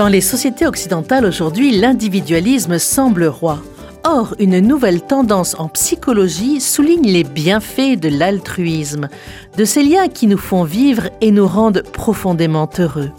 Dans 0.00 0.08
les 0.08 0.22
sociétés 0.22 0.66
occidentales 0.66 1.26
aujourd'hui, 1.26 1.72
l'individualisme 1.72 2.78
semble 2.78 3.26
roi. 3.26 3.58
Or, 4.02 4.34
une 4.38 4.58
nouvelle 4.60 5.02
tendance 5.02 5.54
en 5.58 5.68
psychologie 5.68 6.58
souligne 6.58 7.06
les 7.06 7.22
bienfaits 7.22 8.00
de 8.00 8.08
l'altruisme, 8.08 9.10
de 9.58 9.64
ces 9.66 9.82
liens 9.82 10.08
qui 10.08 10.26
nous 10.26 10.38
font 10.38 10.64
vivre 10.64 11.10
et 11.20 11.30
nous 11.30 11.46
rendent 11.46 11.82
profondément 11.92 12.66
heureux. 12.78 13.10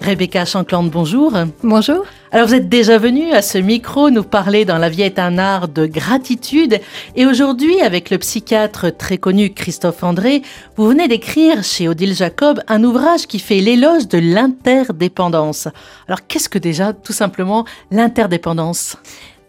Rebecca 0.00 0.46
Shankland, 0.46 0.88
bonjour. 0.90 1.34
Bonjour. 1.62 2.06
Alors 2.34 2.46
vous 2.48 2.54
êtes 2.54 2.70
déjà 2.70 2.96
venue 2.96 3.30
à 3.32 3.42
ce 3.42 3.58
micro 3.58 4.08
nous 4.08 4.22
parler 4.22 4.64
dans 4.64 4.78
La 4.78 4.88
vie 4.88 5.02
est 5.02 5.18
un 5.18 5.36
art 5.36 5.68
de 5.68 5.84
gratitude 5.84 6.80
et 7.14 7.26
aujourd'hui 7.26 7.78
avec 7.82 8.08
le 8.08 8.16
psychiatre 8.16 8.86
très 8.96 9.18
connu 9.18 9.52
Christophe 9.52 10.02
André, 10.02 10.40
vous 10.76 10.88
venez 10.88 11.08
d'écrire 11.08 11.62
chez 11.62 11.88
Odile 11.88 12.14
Jacob 12.14 12.62
un 12.68 12.84
ouvrage 12.84 13.26
qui 13.26 13.38
fait 13.38 13.60
l'éloge 13.60 14.08
de 14.08 14.16
l'interdépendance. 14.16 15.68
Alors 16.08 16.26
qu'est-ce 16.26 16.48
que 16.48 16.58
déjà 16.58 16.94
tout 16.94 17.12
simplement 17.12 17.66
l'interdépendance? 17.90 18.96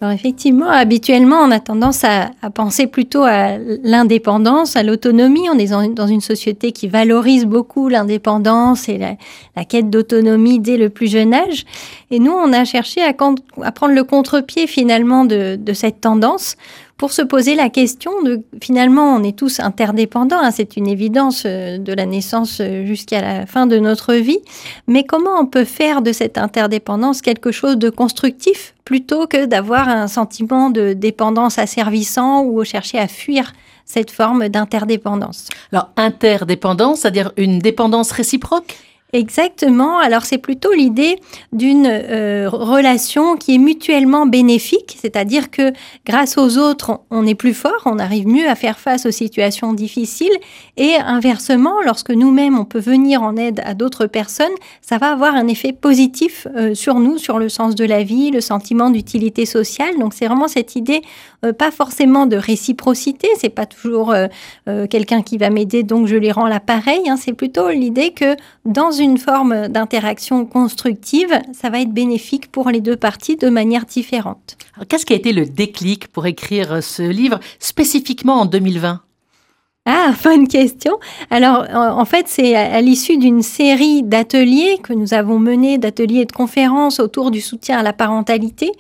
Effectivement, 0.02 0.70
habituellement, 0.70 1.38
on 1.38 1.52
a 1.52 1.60
tendance 1.60 2.04
à, 2.04 2.32
penser 2.54 2.88
plutôt 2.88 3.24
à 3.24 3.58
l'indépendance, 3.84 4.76
à 4.76 4.84
l'autonomie. 4.84 5.50
On 5.50 5.58
est 5.58 5.68
dans, 5.68 6.08
une 6.08 6.22
société 6.22 6.72
qui 6.72 6.88
valorise 6.88 7.46
beaucoup 7.46 7.90
l'indépendance 7.90 8.90
et 8.90 8.98
la, 8.98 9.66
quête 9.66 9.90
d'autonomie 9.90 10.60
dès 10.60 10.78
le 10.78 10.90
plus 10.90 11.08
jeune 11.08 11.34
âge. 11.34 11.66
Et 12.12 12.20
nous, 12.20 12.32
on 12.32 12.52
a 12.54 12.66
cherché 12.66 13.02
à, 13.02 13.14
prendre 13.14 13.94
le 13.94 14.04
contre-pied 14.04 14.68
finalement 14.68 15.26
de, 15.26 15.58
cette 15.74 16.02
tendance 16.02 16.58
pour 16.98 17.12
se 17.12 17.22
poser 17.22 17.56
la 17.56 17.70
question 17.70 18.22
de 18.22 18.42
finalement 18.62 19.16
on 19.16 19.24
est 19.24 19.38
tous 19.38 19.60
interdépendants, 19.60 20.40
hein, 20.40 20.52
c'est 20.52 20.78
une 20.78 20.88
évidence 20.88 21.44
euh, 21.46 21.78
de 21.78 21.94
la 21.94 22.06
naissance 22.06 22.60
euh, 22.62 22.86
jusqu'à 22.86 23.22
la 23.22 23.46
fin 23.46 23.68
de 23.68 23.78
notre 23.80 24.14
vie, 24.14 24.40
mais 24.88 25.04
comment 25.04 25.40
on 25.40 25.46
peut 25.46 25.66
faire 25.66 26.02
de 26.02 26.12
cette 26.12 26.38
interdépendance 26.38 27.22
quelque 27.22 27.52
chose 27.52 27.78
de 27.78 27.90
constructif 27.90 28.76
plutôt 28.86 29.28
que 29.28 29.46
d'avoir 29.46 29.90
un 29.90 30.08
sentiment 30.08 30.70
de 30.70 30.94
dépendance 30.94 31.58
asservissant 31.58 32.44
ou 32.44 32.64
chercher 32.64 33.00
à 33.00 33.08
fuir 33.08 33.54
cette 33.86 34.12
forme 34.12 34.50
d'interdépendance? 34.50 35.50
Alors 35.72 35.90
interdépendance, 35.98 37.00
c'est-à-dire 37.00 37.32
une 37.38 37.60
dépendance 37.60 38.12
réciproque? 38.12 38.78
Exactement. 39.14 40.00
Alors 40.00 40.24
c'est 40.26 40.40
plutôt 40.40 40.74
l'idée 40.74 41.18
d'une 41.52 41.86
euh, 41.88 42.50
relation 42.50 43.38
qui 43.38 43.54
est 43.54 43.58
mutuellement 43.60 44.26
bénéfique, 44.26 44.98
c'est-à-dire 45.00 45.52
que 45.52 45.72
grâce 46.04 46.36
aux 46.40 46.58
autres, 46.58 47.02
on 47.12 47.28
est 47.28 47.36
plus 47.36 47.54
fort, 47.54 47.84
on 47.86 48.00
arrive 48.00 48.28
mieux 48.28 48.50
à 48.50 48.56
faire 48.56 48.80
face 48.80 49.06
aux 49.06 49.12
situations 49.12 49.74
difficiles, 49.74 50.36
et 50.78 50.96
inversement, 50.96 51.76
lorsque 51.86 52.10
nous-mêmes 52.10 52.58
on 52.58 52.66
peut 52.66 52.80
venir 52.80 53.22
en 53.22 53.38
aide 53.38 53.62
à 53.64 53.76
d'autres 53.76 54.08
personnes, 54.08 54.52
ça 54.82 54.98
va 54.98 55.12
avoir 55.12 55.36
un 55.36 55.48
effet 55.48 55.74
positif 55.74 56.48
euh, 56.56 56.74
sur 56.74 57.00
nous, 57.00 57.20
sur 57.20 57.38
le 57.38 57.50
sens 57.50 57.76
de 57.76 57.86
la 57.86 58.02
vie, 58.02 58.32
le 58.32 58.42
sentiment 58.42 58.90
d'utilité 58.90 59.46
sociale. 59.46 60.00
Donc 60.00 60.16
c'est 60.16 60.26
vraiment 60.26 60.48
cette 60.48 60.76
idée, 60.76 61.04
euh, 61.44 61.54
pas 61.54 61.72
forcément 61.72 62.26
de 62.26 62.36
réciprocité, 62.36 63.28
c'est 63.38 63.50
pas 63.50 63.66
toujours 63.66 64.14
quelqu'un 64.90 65.22
qui 65.22 65.38
va 65.38 65.50
m'aider 65.50 65.84
donc 65.84 66.08
je 66.08 66.16
lui 66.16 66.32
rends 66.32 66.48
l'appareil, 66.48 67.10
hein, 67.10 67.18
c'est 67.18 67.34
plutôt 67.34 67.70
l'idée 67.70 68.12
que 68.12 68.36
dans 68.66 68.92
une 68.92 69.14
une 69.14 69.20
forme 69.20 69.68
d'interaction 69.68 70.44
constructive, 70.44 71.40
ça 71.54 71.70
va 71.70 71.82
être 71.82 71.92
bénéfique 71.92 72.52
pour 72.52 72.72
les 72.72 72.82
deux 72.82 72.96
parties 72.96 73.38
de 73.38 73.48
manière 73.48 73.86
différente. 73.86 74.58
Qu'est-ce 74.90 75.06
qui 75.06 75.14
a 75.14 75.16
été 75.16 75.34
le 75.34 75.46
déclic 75.46 76.08
pour 76.08 76.26
écrire 76.26 76.82
ce 76.82 77.04
livre 77.04 77.40
spécifiquement 77.60 78.42
en 78.42 78.46
2020 78.46 79.02
ah, 79.86 80.14
bonne 80.24 80.48
question. 80.48 80.98
Alors, 81.30 81.66
en 81.74 82.06
fait, 82.06 82.30
c'est 82.30 82.56
à 82.56 82.80
l'issue 82.80 83.18
d'une 83.18 83.42
série 83.42 84.02
d'ateliers 84.02 84.78
que 84.82 84.94
nous 84.94 85.14
avons 85.14 85.40
menés, 85.40 85.78
d'ateliers 85.78 86.22
et 86.22 86.26
de 86.26 86.32
conférences 86.32 87.02
autour 87.02 87.32
du 87.32 87.42
soutien 87.42 87.80
à 87.80 87.84
la 87.84 87.92
parentalité, 87.92 88.72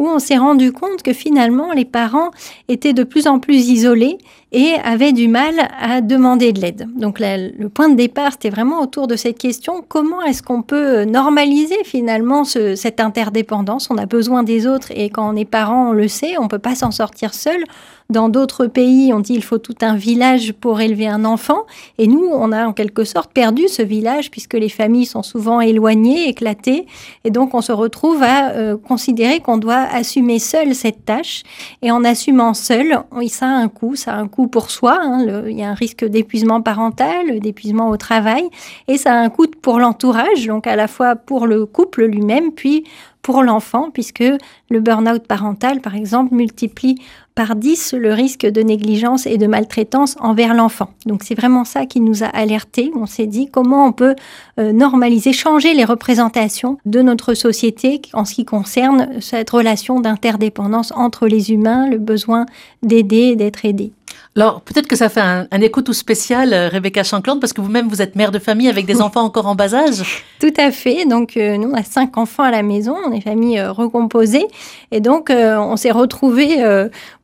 où 0.00 0.08
on 0.08 0.18
s'est 0.18 0.38
rendu 0.38 0.72
compte 0.72 1.02
que 1.02 1.12
finalement, 1.12 1.72
les 1.72 1.84
parents 1.84 2.30
étaient 2.68 2.94
de 2.94 3.04
plus 3.04 3.26
en 3.26 3.38
plus 3.38 3.68
isolés 3.68 4.16
et 4.52 4.72
avaient 4.82 5.12
du 5.12 5.28
mal 5.28 5.54
à 5.78 6.00
demander 6.00 6.52
de 6.52 6.60
l'aide. 6.60 6.88
Donc 6.96 7.20
le 7.20 7.68
point 7.68 7.90
de 7.90 7.96
départ, 7.96 8.32
c'était 8.32 8.50
vraiment 8.50 8.80
autour 8.80 9.06
de 9.06 9.14
cette 9.14 9.38
question, 9.38 9.84
comment 9.86 10.22
est-ce 10.22 10.42
qu'on 10.42 10.62
peut 10.62 11.04
normaliser 11.04 11.76
finalement 11.84 12.44
cette 12.44 13.00
interdépendance? 13.00 13.88
On 13.90 13.98
a 13.98 14.06
besoin 14.06 14.42
des 14.42 14.66
autres 14.66 14.88
et 14.90 15.10
quand 15.10 15.32
on 15.32 15.36
est 15.36 15.44
parent, 15.44 15.90
on 15.90 15.92
le 15.92 16.08
sait, 16.08 16.38
on 16.38 16.44
ne 16.44 16.48
peut 16.48 16.58
pas 16.58 16.74
s'en 16.74 16.90
sortir 16.90 17.34
seul. 17.34 17.62
Dans 18.08 18.28
d'autres 18.28 18.66
pays, 18.66 19.12
on 19.12 19.20
dit 19.20 19.34
il 19.34 19.44
faut 19.44 19.58
tout 19.58 19.76
un 19.82 19.94
village 19.94 20.52
pour 20.54 20.80
élever 20.80 21.06
un 21.06 21.24
enfant. 21.24 21.60
Et 21.96 22.08
nous, 22.08 22.26
on 22.32 22.50
a 22.50 22.66
en 22.66 22.72
quelque 22.72 23.04
sorte 23.04 23.32
perdu 23.32 23.68
ce 23.68 23.82
village 23.82 24.32
puisque 24.32 24.54
les 24.54 24.68
familles 24.68 25.06
sont 25.06 25.22
souvent 25.22 25.60
éloignées, 25.60 26.28
éclatées. 26.28 26.86
Et 27.22 27.30
donc, 27.30 27.54
on 27.54 27.60
se 27.60 27.70
retrouve 27.70 28.20
à 28.24 28.50
euh, 28.50 28.76
considérer 28.76 29.38
qu'on 29.38 29.58
doit 29.58 29.86
assumer 29.92 30.38
seul 30.38 30.74
cette 30.74 31.04
tâche. 31.04 31.42
Et 31.82 31.90
en 31.90 32.04
assumant 32.04 32.54
seul, 32.54 32.98
ça 33.28 33.46
a 33.46 33.50
un 33.50 33.68
coût. 33.68 33.96
Ça 33.96 34.14
a 34.14 34.16
un 34.16 34.28
coût 34.28 34.48
pour 34.48 34.70
soi. 34.70 34.98
Hein. 35.00 35.44
il 35.48 35.58
y 35.58 35.62
a 35.62 35.70
un 35.70 35.74
risque 35.74 36.04
d'épuisement 36.04 36.62
parental, 36.62 37.40
d'épuisement 37.40 37.88
au 37.88 37.96
travail. 37.96 38.44
Et 38.88 38.98
ça 38.98 39.12
a 39.12 39.16
un 39.16 39.30
coût 39.30 39.46
pour 39.62 39.78
l'entourage, 39.78 40.46
donc 40.46 40.66
à 40.66 40.76
la 40.76 40.88
fois 40.88 41.16
pour 41.16 41.46
le 41.46 41.66
couple 41.66 42.04
lui-même, 42.04 42.52
puis 42.52 42.84
pour 43.22 43.42
l'enfant, 43.42 43.90
puisque 43.92 44.24
le 44.70 44.80
burn-out 44.80 45.26
parental, 45.26 45.80
par 45.80 45.94
exemple, 45.94 46.34
multiplie 46.34 46.96
par 47.34 47.56
10 47.56 47.94
le 47.96 48.12
risque 48.12 48.46
de 48.46 48.60
négligence 48.60 49.26
et 49.26 49.38
de 49.38 49.46
maltraitance 49.46 50.16
envers 50.20 50.54
l'enfant. 50.54 50.90
Donc 51.06 51.22
c'est 51.22 51.34
vraiment 51.34 51.64
ça 51.64 51.86
qui 51.86 52.00
nous 52.00 52.22
a 52.22 52.26
alertés. 52.26 52.90
On 52.94 53.06
s'est 53.06 53.26
dit 53.26 53.48
comment 53.50 53.86
on 53.86 53.92
peut 53.92 54.14
euh, 54.58 54.72
normaliser, 54.72 55.32
changer 55.32 55.72
les 55.74 55.84
représentations 55.84 56.78
de 56.86 57.00
notre 57.02 57.34
société 57.34 58.02
en 58.12 58.24
ce 58.24 58.34
qui 58.34 58.44
concerne 58.44 59.20
cette 59.20 59.50
relation 59.50 60.00
d'interdépendance 60.00 60.92
entre 60.94 61.28
les 61.28 61.52
humains, 61.52 61.88
le 61.88 61.98
besoin 61.98 62.46
d'aider, 62.82 63.36
d'être 63.36 63.64
aidé. 63.64 63.92
Alors, 64.36 64.60
peut-être 64.60 64.86
que 64.86 64.94
ça 64.94 65.08
fait 65.08 65.20
un, 65.20 65.60
écho 65.60 65.82
tout 65.82 65.92
spécial, 65.92 66.52
euh, 66.52 66.68
Rebecca 66.68 67.02
Shankland, 67.02 67.40
parce 67.40 67.52
que 67.52 67.60
vous-même, 67.60 67.88
vous 67.88 68.00
êtes 68.00 68.14
mère 68.14 68.30
de 68.30 68.38
famille 68.38 68.68
avec 68.68 68.86
des 68.86 69.02
enfants 69.02 69.22
encore 69.22 69.46
en 69.46 69.56
bas 69.56 69.74
âge. 69.74 70.24
Tout 70.38 70.54
à 70.56 70.70
fait. 70.70 71.04
Donc, 71.04 71.36
euh, 71.36 71.56
nous, 71.56 71.68
on 71.68 71.74
a 71.74 71.82
cinq 71.82 72.16
enfants 72.16 72.44
à 72.44 72.52
la 72.52 72.62
maison, 72.62 72.94
on 73.04 73.10
est 73.10 73.20
famille 73.20 73.58
euh, 73.58 73.72
recomposée. 73.72 74.46
Et 74.92 75.00
donc, 75.00 75.30
on 75.30 75.76
s'est 75.76 75.90
retrouvés 75.90 76.64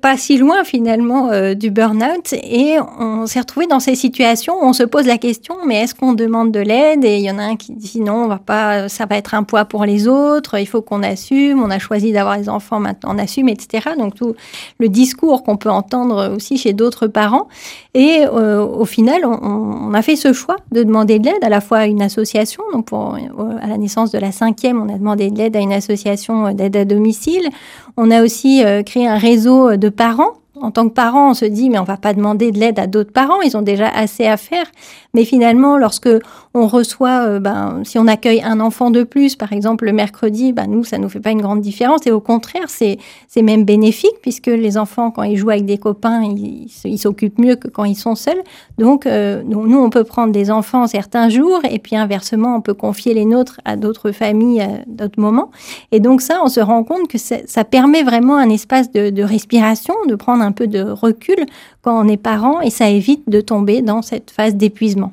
pas 0.01 0.17
si 0.17 0.39
loin, 0.39 0.63
finalement, 0.63 1.31
du 1.55 1.73
burn-out. 1.73 2.33
Et 2.33 2.77
on 3.01 3.27
s'est 3.27 3.41
retrouvés 3.41 3.67
dans 3.67 3.81
ces 3.81 3.97
situations 3.97 4.55
où 4.55 4.65
on 4.65 4.73
se 4.73 4.85
pose 4.85 5.07
la 5.07 5.19
question, 5.19 5.57
mais 5.67 5.83
est-ce 5.83 5.97
qu'on 5.97 6.13
demande 6.13 6.53
de 6.53 6.61
l'aide? 6.61 7.05
Et 7.05 7.17
il 7.17 7.23
y 7.23 7.31
en 7.31 7.41
a 7.41 7.43
un 7.43 7.57
qui 7.57 7.73
dit 7.73 8.01
non, 8.01 8.25
on 8.25 8.29
va 8.29 8.39
pas, 8.39 8.89
ça 8.89 9.05
va 9.07 9.17
être 9.17 9.35
un 9.35 9.43
poids 9.43 9.65
pour 9.65 9.85
les 9.85 10.07
autres, 10.07 10.61
il 10.61 10.67
faut 10.67 10.81
qu'on 10.81 11.03
assume, 11.03 11.61
on 11.61 11.71
a 11.71 11.81
choisi 11.81 12.13
d'avoir 12.13 12.39
des 12.39 12.49
enfants, 12.49 12.79
maintenant 12.79 13.15
on 13.15 13.19
assume, 13.19 13.49
etc. 13.49 13.91
Donc, 13.99 14.15
tout 14.15 14.37
le 14.79 14.89
discours 14.89 15.43
qu'on 15.43 15.57
peut 15.57 15.71
entendre 15.71 16.33
aussi 16.37 16.57
chez 16.57 16.73
d'autres 16.73 17.06
parents. 17.07 17.49
Et 17.95 18.25
euh, 18.27 18.65
au 18.65 18.85
final, 18.85 19.25
on, 19.25 19.95
a 19.95 20.03
fait 20.03 20.17
ce 20.17 20.33
choix 20.33 20.57
de 20.73 20.83
demander 20.83 21.19
de 21.19 21.27
l'aide 21.27 21.43
à 21.43 21.49
la 21.49 21.61
fois 21.61 21.79
à 21.79 21.87
une 21.87 22.03
association. 22.03 22.63
Donc, 22.73 22.87
pour, 22.87 23.15
euh, 23.15 23.59
à 23.61 23.67
la 23.67 23.79
naissance 23.79 24.11
de 24.11 24.19
la 24.19 24.33
cinquième, 24.33 24.81
on 24.81 24.93
a 24.93 24.99
demandé 24.99 25.31
de 25.31 25.39
l'aide 25.39 25.57
à 25.57 25.61
une 25.61 25.73
association 25.73 26.53
d'aide 26.53 26.77
à 26.77 26.85
domicile. 26.85 27.49
On 27.97 28.11
a 28.11 28.23
aussi 28.23 28.65
euh, 28.65 28.83
créé 28.83 29.07
un 29.07 29.19
réseau 29.19 29.77
de 29.77 29.89
parents 29.89 30.33
en 30.61 30.71
tant 30.71 30.89
que 30.89 30.95
parent, 30.95 31.31
on 31.31 31.35
se 31.35 31.45
dit 31.45 31.71
mais 31.71 31.79
on 31.79 31.85
va 31.85 31.97
pas 31.97 32.15
demander 32.15 32.53
de 32.53 32.59
l'aide 32.59 32.79
à 32.79 32.87
d'autres 32.87 33.13
parents, 33.13 33.41
ils 33.43 33.57
ont 33.57 33.63
déjà 33.63 33.89
assez 33.89 34.27
à 34.27 34.37
faire. 34.37 34.67
Mais 35.15 35.25
finalement, 35.25 35.79
lorsque 35.79 36.09
on 36.55 36.67
reçoit, 36.67 37.27
euh, 37.27 37.41
ben, 37.41 37.81
si 37.85 37.99
on 37.99 38.07
accueille 38.07 38.43
un 38.43 38.61
enfant 38.61 38.91
de 38.91 39.03
plus, 39.03 39.37
par 39.37 39.53
exemple 39.53 39.85
le 39.85 39.93
mercredi, 39.93 40.53
ben, 40.53 40.67
nous 40.67 40.85
ça 40.85 40.99
nous 40.99 41.09
fait 41.09 41.21
pas 41.21 41.31
une 41.31 41.41
grande 41.41 41.61
différence 41.61 42.07
et 42.07 42.11
au 42.11 42.21
contraire 42.21 42.69
c'est 42.69 42.99
même 43.43 43.65
bénéfique 43.65 44.17
puisque 44.23 44.47
les 44.47 44.79
enfants 44.79 45.11
quand 45.11 45.23
ils 45.23 45.37
jouent 45.37 45.51
avec 45.51 45.67
des 45.67 45.79
copains 45.79 46.23
ils 46.23 46.99
s'occupent 46.99 47.39
mieux 47.39 47.57
que 47.57 47.69
quand 47.69 47.85
ils 47.85 47.95
sont 47.95 48.15
seuls. 48.15 48.43
Donc 48.79 49.07
euh, 49.07 49.43
nous 49.47 49.79
on 49.79 49.91
peut 49.91 50.05
prendre 50.05 50.33
des 50.33 50.51
enfants 50.51 50.87
certains 50.87 51.29
jours 51.29 51.61
et 51.71 51.79
puis 51.79 51.97
inversement 51.97 52.57
on 52.57 52.61
peut 52.61 52.75
confier 52.75 53.15
les 53.15 53.25
nôtres 53.25 53.61
à 53.65 53.77
d'autres 53.77 54.13
familles 54.13 54.63
à 54.63 54.69
d'autres 54.87 55.21
moments. 55.21 55.51
Et 55.93 56.01
donc 56.01 56.23
ça 56.23 56.41
on 56.43 56.49
se 56.49 56.61
rend 56.61 56.85
compte 56.85 57.09
que 57.09 57.19
ça 57.19 57.65
permet 57.65 58.03
vraiment 58.03 58.37
un 58.37 58.49
espace 58.51 58.91
de, 58.91 59.11
de 59.11 59.23
respiration, 59.23 59.95
de 60.09 60.15
prendre 60.15 60.43
un 60.47 60.53
peu 60.53 60.67
de 60.67 60.81
recul 60.81 61.45
quand 61.83 62.01
on 62.03 62.09
est 62.09 62.17
parent 62.17 62.61
et 62.61 62.71
ça 62.71 62.89
évite 62.89 63.29
de 63.29 63.41
tomber 63.41 63.83
dans 63.83 64.03
cette 64.03 64.31
phase 64.31 64.55
d'épuisement. 64.55 65.13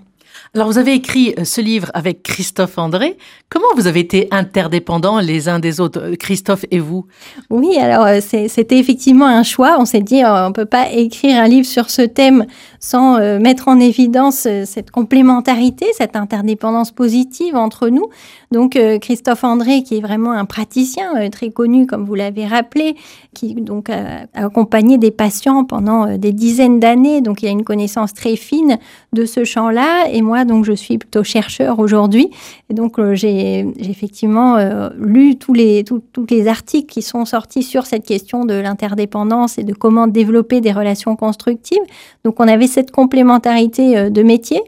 Alors, 0.56 0.68
vous 0.68 0.78
avez 0.78 0.94
écrit 0.94 1.34
euh, 1.40 1.46
ce 1.46 1.62
livre 1.62 1.90
avec 1.96 2.22
Christophe 2.22 2.78
André. 2.78 3.18
Comment 3.50 3.66
vous 3.76 3.88
avez 3.88 4.02
été 4.02 4.28
interdépendants 4.30 5.20
les 5.20 5.50
uns 5.50 5.58
des 5.58 5.80
autres, 5.80 6.00
euh, 6.00 6.16
Christophe 6.16 6.64
et 6.70 6.78
vous? 6.78 7.08
Oui, 7.50 7.76
alors 7.80 8.06
euh, 8.06 8.20
c'était 8.22 8.78
effectivement 8.78 9.26
un 9.26 9.42
choix. 9.42 9.78
On 9.80 9.86
s'est 9.86 10.02
dit, 10.02 10.22
on 10.24 10.50
ne 10.50 10.54
peut 10.54 10.68
pas 10.68 10.92
écrire 10.92 11.40
un 11.40 11.48
livre 11.48 11.66
sur 11.66 11.90
ce 11.90 12.04
thème 12.04 12.46
sans 12.80 13.18
mettre 13.40 13.70
en 13.70 13.80
évidence 13.80 14.46
cette 14.66 14.92
complémentarité, 14.92 15.86
cette 15.98 16.18
interdépendance 16.18 16.92
positive 16.92 17.56
entre 17.56 17.88
nous. 17.88 18.10
Donc, 18.52 18.78
Christophe 19.00 19.46
André, 19.46 19.84
qui 19.84 19.98
est 19.98 20.02
vraiment 20.02 20.34
un 20.34 20.44
praticien 20.44 21.30
très 21.30 21.50
connu, 21.50 21.88
comme 21.88 22.04
vous 22.04 22.14
l'avez 22.14 22.46
rappelé, 22.46 22.98
qui 23.34 23.56
donc 23.56 23.90
a 23.90 24.28
accompagné 24.34 24.98
des 24.98 25.12
patients 25.12 25.64
pendant 25.64 26.18
des 26.18 26.34
dizaines 26.34 26.82
d'années, 26.82 27.22
donc 27.22 27.42
il 27.42 27.48
a 27.48 27.52
une 27.52 27.64
connaissance 27.64 28.14
très 28.14 28.36
fine 28.36 28.78
de 29.14 29.26
ce 29.26 29.46
champ-là. 29.46 30.10
Et 30.12 30.22
moi, 30.22 30.43
donc 30.46 30.66
je 30.66 30.74
suis 30.74 30.98
plutôt 30.98 31.24
chercheur 31.24 31.80
aujourd'hui. 31.80 32.30
Et 32.70 32.74
donc 32.74 33.00
j'ai 33.14 33.66
effectivement 33.80 34.58
lu 34.98 35.38
tous 35.38 35.54
les, 35.54 35.84
tous 35.84 36.26
les 36.30 36.48
articles 36.48 36.92
qui 36.92 37.02
sont 37.02 37.26
sortis 37.26 37.64
sur 37.64 37.86
cette 37.86 38.06
question 38.06 38.46
de 38.46 38.54
l'interdépendance 38.54 39.58
et 39.58 39.64
de 39.64 39.74
comment 39.74 40.08
développer 40.08 40.62
des 40.62 40.72
relations 40.72 41.16
constructives. 41.16 41.84
Donc 42.24 42.40
on 42.40 42.48
avait 42.48 42.68
cette 42.68 42.92
complémentarité 42.92 44.10
de 44.10 44.24
métiers. 44.24 44.62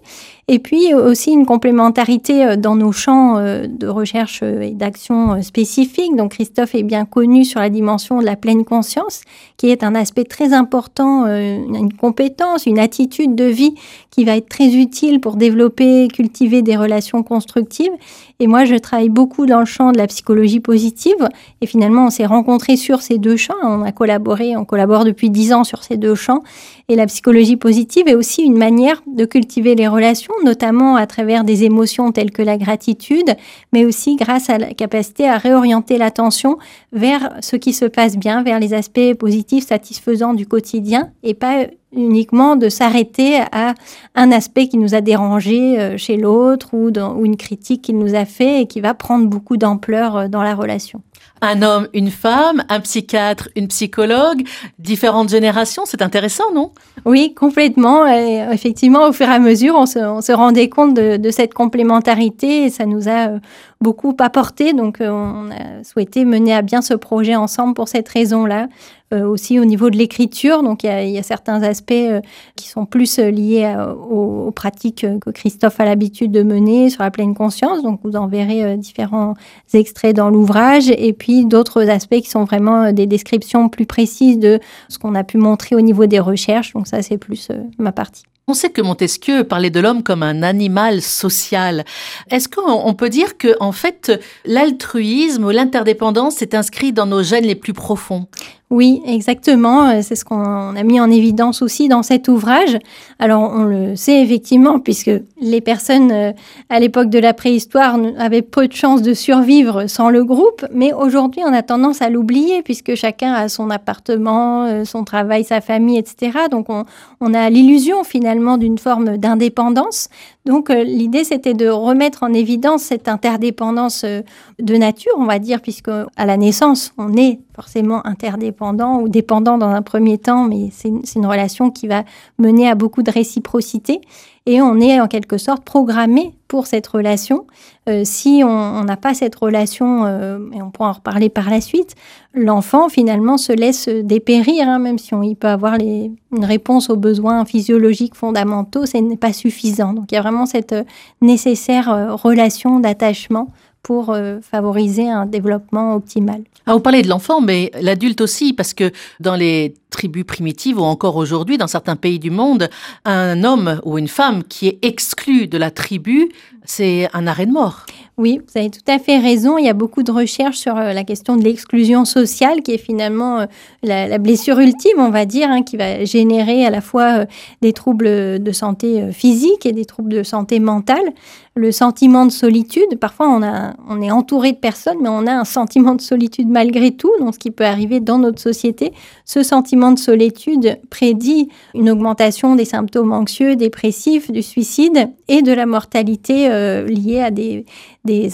Et 0.47 0.59
puis 0.59 0.93
aussi 0.93 1.31
une 1.31 1.47
complémentarité 1.47 2.45
euh, 2.45 2.55
dans 2.55 2.75
nos 2.75 2.91
champs 2.91 3.37
euh, 3.37 3.65
de 3.67 3.87
recherche 3.87 4.41
euh, 4.43 4.61
et 4.61 4.71
d'action 4.71 5.41
spécifiques. 5.41 6.15
Donc 6.15 6.33
Christophe 6.33 6.75
est 6.75 6.83
bien 6.83 7.05
connu 7.05 7.45
sur 7.45 7.59
la 7.59 7.71
dimension 7.71 8.19
de 8.19 8.25
la 8.25 8.35
pleine 8.35 8.63
conscience, 8.63 9.21
qui 9.57 9.71
est 9.71 9.83
un 9.83 9.95
aspect 9.95 10.23
très 10.23 10.53
important, 10.53 11.25
une 11.25 11.93
compétence, 11.93 12.65
une 12.65 12.79
attitude 12.79 13.35
de 13.35 13.45
vie 13.45 13.73
qui 14.11 14.23
va 14.23 14.37
être 14.37 14.49
très 14.49 14.75
utile 14.75 15.19
pour 15.19 15.35
développer, 15.35 16.07
cultiver 16.09 16.61
des 16.61 16.77
relations 16.77 17.23
constructives. 17.23 17.91
Et 18.39 18.47
moi, 18.47 18.65
je 18.65 18.75
travaille 18.75 19.09
beaucoup 19.09 19.45
dans 19.45 19.59
le 19.59 19.65
champ 19.65 19.93
de 19.93 19.97
la 19.97 20.07
psychologie 20.07 20.59
positive. 20.59 21.29
Et 21.61 21.67
finalement, 21.67 22.07
on 22.07 22.09
s'est 22.09 22.25
rencontrés 22.25 22.75
sur 22.75 23.01
ces 23.01 23.17
deux 23.17 23.37
champs. 23.37 23.53
On 23.63 23.81
a 23.81 23.91
collaboré, 23.93 24.57
on 24.57 24.65
collabore 24.65 25.05
depuis 25.05 25.29
dix 25.29 25.53
ans 25.53 25.63
sur 25.63 25.83
ces 25.83 25.95
deux 25.95 26.15
champs. 26.15 26.43
Et 26.89 26.95
la 26.95 27.07
psychologie 27.07 27.55
positive 27.55 28.07
est 28.07 28.15
aussi 28.15 28.43
une 28.43 28.57
manière 28.57 29.01
de 29.07 29.25
cultiver 29.25 29.75
les 29.75 29.87
relations 29.87 30.34
notamment 30.43 30.95
à 30.95 31.07
travers 31.07 31.43
des 31.43 31.63
émotions 31.63 32.11
telles 32.11 32.31
que 32.31 32.41
la 32.41 32.57
gratitude, 32.57 33.35
mais 33.73 33.85
aussi 33.85 34.15
grâce 34.15 34.49
à 34.49 34.57
la 34.57 34.73
capacité 34.73 35.27
à 35.27 35.37
réorienter 35.37 35.97
l'attention 35.97 36.57
vers 36.91 37.37
ce 37.41 37.55
qui 37.55 37.73
se 37.73 37.85
passe 37.85 38.17
bien, 38.17 38.43
vers 38.43 38.59
les 38.59 38.73
aspects 38.73 39.13
positifs, 39.17 39.67
satisfaisants 39.67 40.33
du 40.33 40.45
quotidien, 40.45 41.11
et 41.23 41.33
pas 41.33 41.67
uniquement 41.95 42.55
de 42.55 42.69
s'arrêter 42.69 43.39
à 43.51 43.73
un 44.15 44.31
aspect 44.31 44.67
qui 44.67 44.77
nous 44.77 44.95
a 44.95 45.01
dérangé 45.01 45.79
euh, 45.79 45.97
chez 45.97 46.17
l'autre 46.17 46.73
ou, 46.73 46.89
ou 46.89 47.25
une 47.25 47.37
critique 47.37 47.81
qu'il 47.81 47.97
nous 47.97 48.15
a 48.15 48.25
fait 48.25 48.61
et 48.61 48.67
qui 48.67 48.81
va 48.81 48.93
prendre 48.93 49.27
beaucoup 49.27 49.57
d'ampleur 49.57 50.15
euh, 50.15 50.27
dans 50.27 50.43
la 50.43 50.55
relation 50.55 51.01
un 51.41 51.61
homme, 51.61 51.87
une 51.93 52.09
femme, 52.09 52.63
un 52.69 52.79
psychiatre, 52.79 53.49
une 53.55 53.67
psychologue, 53.67 54.43
différentes 54.79 55.29
générations. 55.29 55.83
C'est 55.85 56.01
intéressant, 56.01 56.51
non? 56.53 56.71
Oui, 57.05 57.33
complètement. 57.33 58.07
Et 58.07 58.45
effectivement, 58.51 59.07
au 59.07 59.11
fur 59.11 59.27
et 59.27 59.33
à 59.33 59.39
mesure, 59.39 59.75
on 59.75 59.85
se, 59.85 60.31
rendait 60.31 60.69
compte 60.69 60.93
de, 60.95 61.31
cette 61.31 61.53
complémentarité 61.53 62.65
et 62.65 62.69
ça 62.69 62.85
nous 62.85 63.07
a 63.07 63.29
euh, 63.29 63.39
beaucoup 63.81 64.15
apporté. 64.19 64.73
Donc, 64.73 64.97
on 65.01 65.49
a 65.51 65.83
souhaité 65.83 66.25
mener 66.25 66.53
à 66.53 66.61
bien 66.61 66.81
ce 66.81 66.93
projet 66.93 67.35
ensemble 67.35 67.73
pour 67.73 67.89
cette 67.89 68.07
raison-là. 68.07 68.67
Euh, 69.15 69.25
aussi 69.25 69.59
au 69.59 69.65
niveau 69.65 69.89
de 69.89 69.97
l'écriture, 69.97 70.61
donc 70.61 70.83
il 70.83 71.09
y, 71.09 71.17
a, 71.17 71.23
certains 71.23 71.63
aspects 71.63 71.91
euh, 71.93 72.21
qui 72.55 72.67
sont 72.67 72.85
plus 72.85 73.17
liés 73.17 73.73
aux, 74.09 74.51
pratiques 74.51 75.05
que 75.21 75.29
Christophe 75.29 75.79
a 75.79 75.85
l'habitude 75.85 76.31
de 76.31 76.43
mener 76.43 76.89
sur 76.89 77.03
la 77.03 77.11
pleine 77.11 77.33
conscience. 77.33 77.81
Donc, 77.81 77.99
vous 78.03 78.15
en 78.15 78.27
verrez 78.27 78.77
différents 78.77 79.35
extraits 79.73 80.15
dans 80.15 80.29
l'ouvrage. 80.29 80.89
Et 80.89 81.13
puis, 81.13 81.45
d'autres 81.45 81.89
aspects 81.89 82.19
qui 82.21 82.29
sont 82.29 82.43
vraiment 82.43 82.91
des 82.91 83.07
descriptions 83.07 83.69
plus 83.69 83.85
précises 83.85 84.39
de 84.39 84.59
ce 84.89 84.97
qu'on 84.97 85.15
a 85.15 85.23
pu 85.23 85.37
montrer 85.37 85.75
au 85.75 85.81
niveau 85.81 86.05
des 86.05 86.19
recherches. 86.19 86.73
Donc, 86.73 86.87
ça, 86.87 87.01
c'est 87.01 87.17
plus 87.17 87.49
ma 87.77 87.91
partie. 87.91 88.23
On 88.47 88.53
sait 88.53 88.69
que 88.69 88.81
Montesquieu 88.81 89.43
parlait 89.43 89.71
de 89.71 89.79
l'homme 89.79 90.03
comme 90.03 90.21
un 90.21 90.43
animal 90.43 91.01
social. 91.01 91.83
Est-ce 92.29 92.47
qu'on 92.47 92.93
peut 92.93 93.09
dire 93.09 93.39
que, 93.39 93.55
en 93.59 93.71
fait, 93.71 94.21
l'altruisme 94.45 95.45
ou 95.45 95.49
l'interdépendance 95.49 96.43
est 96.43 96.53
inscrit 96.53 96.93
dans 96.93 97.07
nos 97.07 97.23
gènes 97.23 97.45
les 97.45 97.55
plus 97.55 97.73
profonds? 97.73 98.27
Oui, 98.71 99.03
exactement. 99.05 99.89
Euh, 99.89 99.99
c'est 100.01 100.15
ce 100.15 100.25
qu'on 100.25 100.75
a 100.75 100.83
mis 100.83 100.99
en 100.99 101.11
évidence 101.11 101.61
aussi 101.61 101.87
dans 101.87 102.01
cet 102.01 102.27
ouvrage. 102.27 102.79
Alors, 103.19 103.51
on 103.53 103.63
le 103.63 103.95
sait 103.95 104.23
effectivement, 104.23 104.79
puisque 104.79 105.11
les 105.39 105.61
personnes 105.61 106.11
euh, 106.11 106.31
à 106.69 106.79
l'époque 106.79 107.09
de 107.09 107.19
la 107.19 107.35
préhistoire 107.35 107.99
avaient 108.17 108.41
peu 108.41 108.67
de 108.67 108.73
chances 108.73 109.03
de 109.03 109.13
survivre 109.13 109.85
sans 109.85 110.09
le 110.09 110.23
groupe, 110.23 110.65
mais 110.73 110.93
aujourd'hui, 110.93 111.41
on 111.45 111.53
a 111.53 111.61
tendance 111.61 112.01
à 112.01 112.09
l'oublier, 112.09 112.63
puisque 112.63 112.95
chacun 112.95 113.33
a 113.33 113.49
son 113.49 113.69
appartement, 113.69 114.65
euh, 114.65 114.83
son 114.83 115.03
travail, 115.03 115.43
sa 115.43 115.61
famille, 115.61 115.99
etc. 115.99 116.31
Donc, 116.49 116.65
on, 116.69 116.85
on 117.21 117.35
a 117.35 117.51
l'illusion 117.51 118.03
finalement 118.03 118.57
d'une 118.57 118.79
forme 118.79 119.17
d'indépendance. 119.17 120.09
Donc, 120.45 120.69
l'idée, 120.69 121.23
c'était 121.23 121.55
de 121.55 121.67
remettre 121.67 122.21
en 122.21 122.31
évidence 122.31 122.83
cette 122.83 123.07
interdépendance 123.07 124.05
de 124.05 124.75
nature, 124.75 125.13
on 125.17 125.25
va 125.25 125.39
dire, 125.39 125.59
puisque 125.59 125.89
à 125.89 126.25
la 126.25 126.37
naissance, 126.37 126.93
on 126.97 127.17
est 127.17 127.39
forcément 127.55 128.05
interdépendant 128.05 128.99
ou 128.99 129.09
dépendant 129.09 129.57
dans 129.57 129.69
un 129.69 129.81
premier 129.81 130.17
temps, 130.17 130.43
mais 130.47 130.69
c'est 130.71 130.89
une, 130.89 131.25
relation 131.25 131.71
qui 131.71 131.87
va 131.87 132.03
mener 132.37 132.69
à 132.69 132.75
beaucoup 132.75 133.01
de 133.01 133.09
réciprocité. 133.09 134.01
Et 134.47 134.61
on 134.61 134.79
est 134.79 134.99
en 135.01 135.07
quelque 135.07 135.39
sorte 135.39 135.63
programmé 135.63 136.33
pour 136.47 136.67
cette 136.67 136.85
relation. 136.85 137.47
Euh, 137.89 138.03
si 138.05 138.43
on 138.43 138.83
n'a 138.83 138.95
pas 138.95 139.15
cette 139.15 139.35
relation, 139.35 140.05
euh, 140.05 140.37
et 140.53 140.61
on 140.61 140.69
pourra 140.69 140.89
en 140.89 140.93
reparler 140.93 141.29
par 141.29 141.49
la 141.49 141.61
suite, 141.61 141.95
l'enfant 142.35 142.87
finalement 142.87 143.37
se 143.37 143.51
laisse 143.51 143.89
dépérir, 143.89 144.69
hein, 144.69 144.77
même 144.77 144.99
si 144.99 145.15
on, 145.15 145.23
il 145.23 145.35
peut 145.35 145.47
avoir 145.47 145.77
les, 145.77 146.11
une 146.31 146.45
réponse 146.45 146.91
aux 146.91 146.95
besoins 146.95 147.43
physiologiques 147.45 148.13
fondamentaux, 148.13 148.85
ce 148.85 148.97
n'est 148.97 149.17
pas 149.17 149.33
suffisant. 149.33 149.93
Donc 149.93 150.11
il 150.11 150.15
y 150.15 150.17
a 150.19 150.21
vraiment 150.21 150.45
cette 150.45 150.73
euh, 150.73 150.83
nécessaire 151.21 152.15
relation 152.21 152.79
d'attachement 152.79 153.49
pour 153.85 154.09
euh, 154.09 154.39
favoriser 154.41 155.07
un 155.11 155.27
développement 155.27 155.93
optimal. 155.93 156.41
Ah, 156.65 156.73
vous 156.73 156.79
parlez 156.79 157.03
de 157.03 157.07
l'enfant, 157.07 157.39
mais 157.39 157.69
l'adulte 157.79 158.19
aussi, 158.19 158.51
parce 158.51 158.73
que 158.73 158.91
dans 159.19 159.35
les 159.35 159.75
tribus 159.91 160.23
primitives 160.23 160.79
ou 160.79 160.83
encore 160.83 161.17
aujourd'hui 161.17 161.59
dans 161.59 161.67
certains 161.67 161.95
pays 161.95 162.17
du 162.17 162.31
monde, 162.31 162.67
un 163.05 163.43
homme 163.43 163.79
ou 163.85 163.99
une 163.99 164.07
femme 164.07 164.43
qui 164.43 164.67
est 164.67 164.79
exclu 164.81 165.45
de 165.45 165.59
la 165.59 165.69
tribu, 165.69 166.29
c'est 166.65 167.09
un 167.13 167.27
arrêt 167.27 167.45
de 167.45 167.51
mort. 167.51 167.85
Oui, 168.17 168.39
vous 168.39 168.59
avez 168.59 168.69
tout 168.69 168.79
à 168.87 168.97
fait 168.97 169.17
raison. 169.17 169.57
Il 169.57 169.65
y 169.65 169.69
a 169.69 169.73
beaucoup 169.73 170.01
de 170.01 170.11
recherches 170.11 170.57
sur 170.57 170.77
euh, 170.77 170.93
la 170.93 171.03
question 171.03 171.35
de 171.35 171.43
l'exclusion 171.43 172.05
sociale, 172.05 172.61
qui 172.61 172.71
est 172.73 172.77
finalement 172.77 173.39
euh, 173.39 173.45
la, 173.83 174.17
blessure 174.19 174.57
ultime, 174.59 174.99
on 174.99 175.09
va 175.09 175.25
dire, 175.25 175.49
hein, 175.49 175.63
qui 175.63 175.75
va 175.75 176.05
générer 176.05 176.65
à 176.65 176.69
la 176.69 176.79
fois 176.79 177.25
des 177.61 177.73
troubles 177.73 178.41
de 178.41 178.51
santé 178.53 179.11
physique 179.11 179.65
et 179.65 179.73
des 179.73 179.85
troubles 179.85 180.13
de 180.13 180.23
santé 180.23 180.59
mentale 180.59 181.13
le 181.55 181.71
sentiment 181.71 182.25
de 182.25 182.31
solitude. 182.31 182.99
Parfois, 182.99 183.29
on, 183.29 183.41
on 183.89 184.01
est 184.01 184.11
entouré 184.11 184.51
de 184.51 184.57
personnes, 184.57 184.97
mais 185.01 185.09
on 185.09 185.25
a 185.25 185.33
un 185.33 185.45
sentiment 185.45 185.95
de 185.95 186.01
solitude 186.01 186.49
malgré 186.49 186.91
tout, 186.91 187.11
donc 187.19 187.33
ce 187.33 187.39
qui 187.39 187.49
peut 187.49 187.65
arriver 187.65 188.01
dans 188.01 188.19
notre 188.19 188.41
société. 188.41 188.91
Ce 189.23 189.41
sentiment 189.41 189.91
de 189.93 189.99
solitude 189.99 190.79
prédit 190.89 191.47
une 191.73 191.89
augmentation 191.89 192.55
des 192.55 192.65
symptômes 192.65 193.13
anxieux, 193.13 193.55
dépressifs, 193.55 194.31
du 194.31 194.41
suicide 194.41 195.09
et 195.29 195.41
de 195.41 195.53
la 195.53 195.65
mortalité 195.65 196.49
euh, 196.55 196.87
liée 196.87 197.21
à 197.21 197.31
des, 197.31 197.65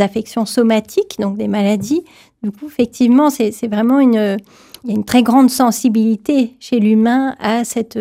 affections 0.02 0.46
somatiques, 0.46 1.18
donc 1.20 1.38
des 1.38 1.48
maladies. 1.48 2.04
Du 2.44 2.52
coup, 2.52 2.68
effectivement, 2.68 3.30
c'est 3.30 3.68
vraiment 3.68 4.00
une 4.00 4.38
il 4.84 4.90
y 4.90 4.94
a 4.94 4.96
une 4.96 5.06
très 5.06 5.22
grande 5.22 5.52
sensibilité 5.52 6.56
chez 6.60 6.80
l'humain 6.80 7.36
à 7.40 7.64
cette 7.64 7.98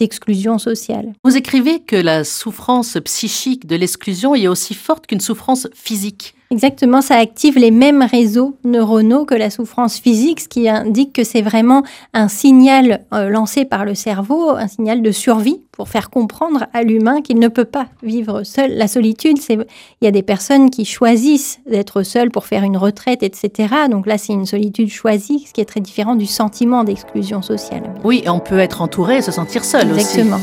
exclusion 0.00 0.58
sociale. 0.58 1.12
Vous 1.24 1.36
écrivez 1.36 1.80
que 1.80 1.96
la 1.96 2.22
souffrance 2.22 2.96
psychique 3.04 3.66
de 3.66 3.74
l'exclusion 3.74 4.34
est 4.36 4.46
aussi 4.46 4.74
forte 4.74 5.08
qu'une 5.08 5.20
souffrance 5.20 5.66
physique. 5.74 6.35
Exactement, 6.50 7.00
ça 7.00 7.16
active 7.16 7.58
les 7.58 7.72
mêmes 7.72 8.02
réseaux 8.02 8.56
neuronaux 8.64 9.24
que 9.24 9.34
la 9.34 9.50
souffrance 9.50 9.98
physique, 9.98 10.40
ce 10.40 10.48
qui 10.48 10.68
indique 10.68 11.12
que 11.12 11.24
c'est 11.24 11.42
vraiment 11.42 11.82
un 12.14 12.28
signal 12.28 13.04
euh, 13.12 13.28
lancé 13.28 13.64
par 13.64 13.84
le 13.84 13.94
cerveau, 13.94 14.50
un 14.50 14.68
signal 14.68 15.02
de 15.02 15.10
survie 15.10 15.60
pour 15.72 15.88
faire 15.88 16.08
comprendre 16.08 16.66
à 16.72 16.82
l'humain 16.82 17.20
qu'il 17.20 17.40
ne 17.40 17.48
peut 17.48 17.64
pas 17.64 17.86
vivre 18.02 18.44
seul. 18.44 18.72
La 18.76 18.86
solitude, 18.86 19.38
c'est 19.38 19.54
il 20.00 20.04
y 20.04 20.06
a 20.06 20.12
des 20.12 20.22
personnes 20.22 20.70
qui 20.70 20.84
choisissent 20.84 21.58
d'être 21.68 22.02
seules 22.02 22.30
pour 22.30 22.46
faire 22.46 22.62
une 22.62 22.76
retraite, 22.76 23.22
etc. 23.22 23.74
Donc 23.90 24.06
là, 24.06 24.16
c'est 24.16 24.32
une 24.32 24.46
solitude 24.46 24.90
choisie, 24.90 25.44
ce 25.48 25.52
qui 25.52 25.60
est 25.60 25.66
très 25.66 25.80
différent 25.80 26.14
du 26.14 26.26
sentiment 26.26 26.84
d'exclusion 26.84 27.42
sociale. 27.42 27.82
Oui, 28.04 28.22
on 28.26 28.38
peut 28.38 28.58
être 28.58 28.82
entouré 28.82 29.18
et 29.18 29.22
se 29.22 29.32
sentir 29.32 29.64
seul 29.64 29.90
aussi. 29.92 30.20
Exactement. 30.20 30.40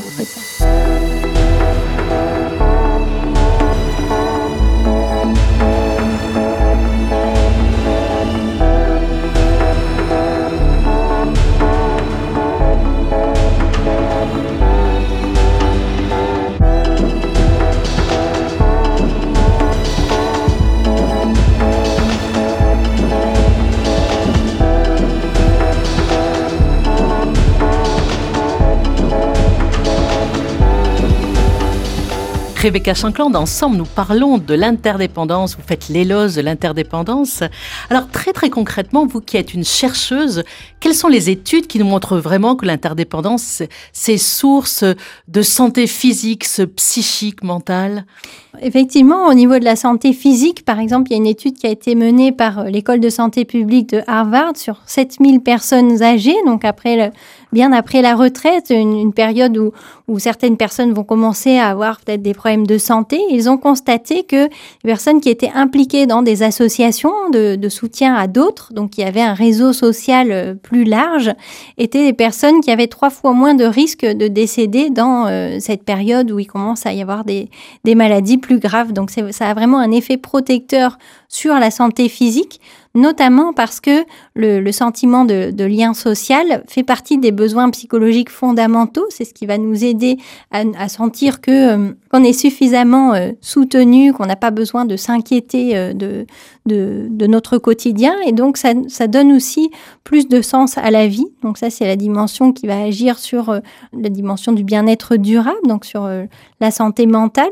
Rebecca 32.63 32.93
Shankland, 32.93 33.35
ensemble, 33.35 33.75
nous 33.75 33.83
parlons 33.83 34.37
de 34.37 34.53
l'interdépendance. 34.53 35.57
Vous 35.57 35.63
faites 35.67 35.89
l'éloge 35.89 36.35
de 36.35 36.41
l'interdépendance. 36.41 37.43
Alors, 37.89 38.07
très 38.07 38.31
très 38.31 38.49
concrètement, 38.49 39.05
vous 39.05 39.19
qui 39.19 39.35
êtes 39.35 39.53
une 39.53 39.65
chercheuse, 39.65 40.43
quelles 40.79 40.95
sont 40.95 41.09
les 41.09 41.29
études 41.29 41.67
qui 41.67 41.77
nous 41.77 41.85
montrent 41.85 42.17
vraiment 42.17 42.55
que 42.55 42.65
l'interdépendance, 42.65 43.63
c'est 43.91 44.17
source 44.17 44.85
de 45.27 45.41
santé 45.41 45.87
physique, 45.87 46.47
psychique, 46.77 47.43
mentale 47.43 48.05
Effectivement, 48.61 49.27
au 49.27 49.33
niveau 49.33 49.59
de 49.59 49.65
la 49.65 49.75
santé 49.75 50.13
physique, 50.13 50.63
par 50.63 50.79
exemple, 50.79 51.11
il 51.11 51.15
y 51.15 51.15
a 51.15 51.17
une 51.17 51.27
étude 51.27 51.55
qui 51.55 51.67
a 51.67 51.71
été 51.71 51.95
menée 51.95 52.31
par 52.31 52.63
l'école 52.63 53.01
de 53.01 53.09
santé 53.09 53.43
publique 53.43 53.89
de 53.89 54.01
Harvard 54.07 54.55
sur 54.55 54.79
7000 54.85 55.41
personnes 55.41 56.01
âgées, 56.01 56.37
donc 56.45 56.63
après 56.63 56.95
le, 56.95 57.11
bien 57.53 57.71
après 57.71 58.01
la 58.01 58.15
retraite, 58.15 58.71
une, 58.71 59.13
période 59.13 59.57
où, 59.57 60.19
certaines 60.19 60.57
personnes 60.57 60.91
vont 60.93 61.03
commencer 61.03 61.57
à 61.57 61.69
avoir 61.69 62.01
peut-être 62.01 62.21
des 62.21 62.33
problèmes 62.33 62.67
de 62.67 62.77
santé. 62.77 63.21
Ils 63.29 63.49
ont 63.49 63.57
constaté 63.57 64.23
que 64.23 64.45
les 64.45 64.49
personnes 64.83 65.21
qui 65.21 65.29
étaient 65.29 65.51
impliquées 65.53 66.05
dans 66.05 66.21
des 66.21 66.43
associations 66.43 67.13
de, 67.31 67.69
soutien 67.69 68.15
à 68.15 68.27
d'autres, 68.27 68.73
donc 68.73 68.91
qui 68.91 69.03
avaient 69.03 69.21
un 69.21 69.33
réseau 69.33 69.71
social 69.71 70.31
euh, 70.31 70.53
plus 70.53 70.83
large, 70.83 71.31
étaient 71.77 72.03
des 72.03 72.13
personnes 72.13 72.59
qui 72.61 72.71
avaient 72.71 72.87
trois 72.87 73.09
fois 73.09 73.33
moins 73.33 73.53
de 73.53 73.65
risques 73.65 74.05
de 74.05 74.27
décéder 74.27 74.89
dans 74.89 75.27
euh, 75.27 75.57
cette 75.59 75.83
période 75.83 76.31
où 76.31 76.39
il 76.39 76.47
commence 76.47 76.85
à 76.85 76.93
y 76.93 77.01
avoir 77.01 77.23
des, 77.23 77.49
des 77.83 77.95
maladies 77.95 78.37
plus 78.37 78.59
graves. 78.59 78.91
Donc 78.91 79.09
ça 79.09 79.47
a 79.47 79.53
vraiment 79.53 79.79
un 79.79 79.91
effet 79.91 80.17
protecteur 80.17 80.97
sur 81.29 81.53
la 81.55 81.71
santé 81.71 82.09
physique 82.09 82.59
notamment 82.95 83.53
parce 83.53 83.79
que 83.79 84.05
le, 84.35 84.71
sentiment 84.71 85.25
de, 85.25 85.63
lien 85.63 85.93
social 85.93 86.63
fait 86.67 86.83
partie 86.83 87.17
des 87.17 87.31
besoins 87.31 87.69
psychologiques 87.69 88.29
fondamentaux. 88.29 89.05
C'est 89.09 89.25
ce 89.25 89.33
qui 89.33 89.45
va 89.45 89.57
nous 89.57 89.83
aider 89.83 90.17
à, 90.51 90.89
sentir 90.89 91.41
que 91.41 91.51
euh, 91.51 91.91
qu'on 92.11 92.23
est 92.23 92.33
suffisamment 92.33 93.13
euh, 93.13 93.31
soutenu, 93.41 94.13
qu'on 94.13 94.25
n'a 94.25 94.35
pas 94.35 94.51
besoin 94.51 94.85
de 94.85 94.97
s'inquiéter 94.97 95.77
euh, 95.77 95.93
de, 95.93 96.25
de, 96.65 97.27
notre 97.27 97.57
quotidien. 97.57 98.15
Et 98.25 98.31
donc, 98.31 98.57
ça, 98.57 98.73
ça, 98.87 99.07
donne 99.07 99.31
aussi 99.31 99.69
plus 100.03 100.27
de 100.27 100.41
sens 100.41 100.77
à 100.77 100.91
la 100.91 101.07
vie. 101.07 101.27
Donc, 101.43 101.57
ça, 101.57 101.69
c'est 101.69 101.85
la 101.85 101.95
dimension 101.95 102.51
qui 102.51 102.67
va 102.67 102.81
agir 102.81 103.19
sur 103.19 103.59
la 103.93 104.09
dimension 104.09 104.51
du 104.51 104.63
bien-être 104.63 105.15
durable, 105.15 105.57
donc 105.67 105.85
sur 105.85 106.09
la 106.59 106.71
santé 106.71 107.05
mentale. 107.05 107.51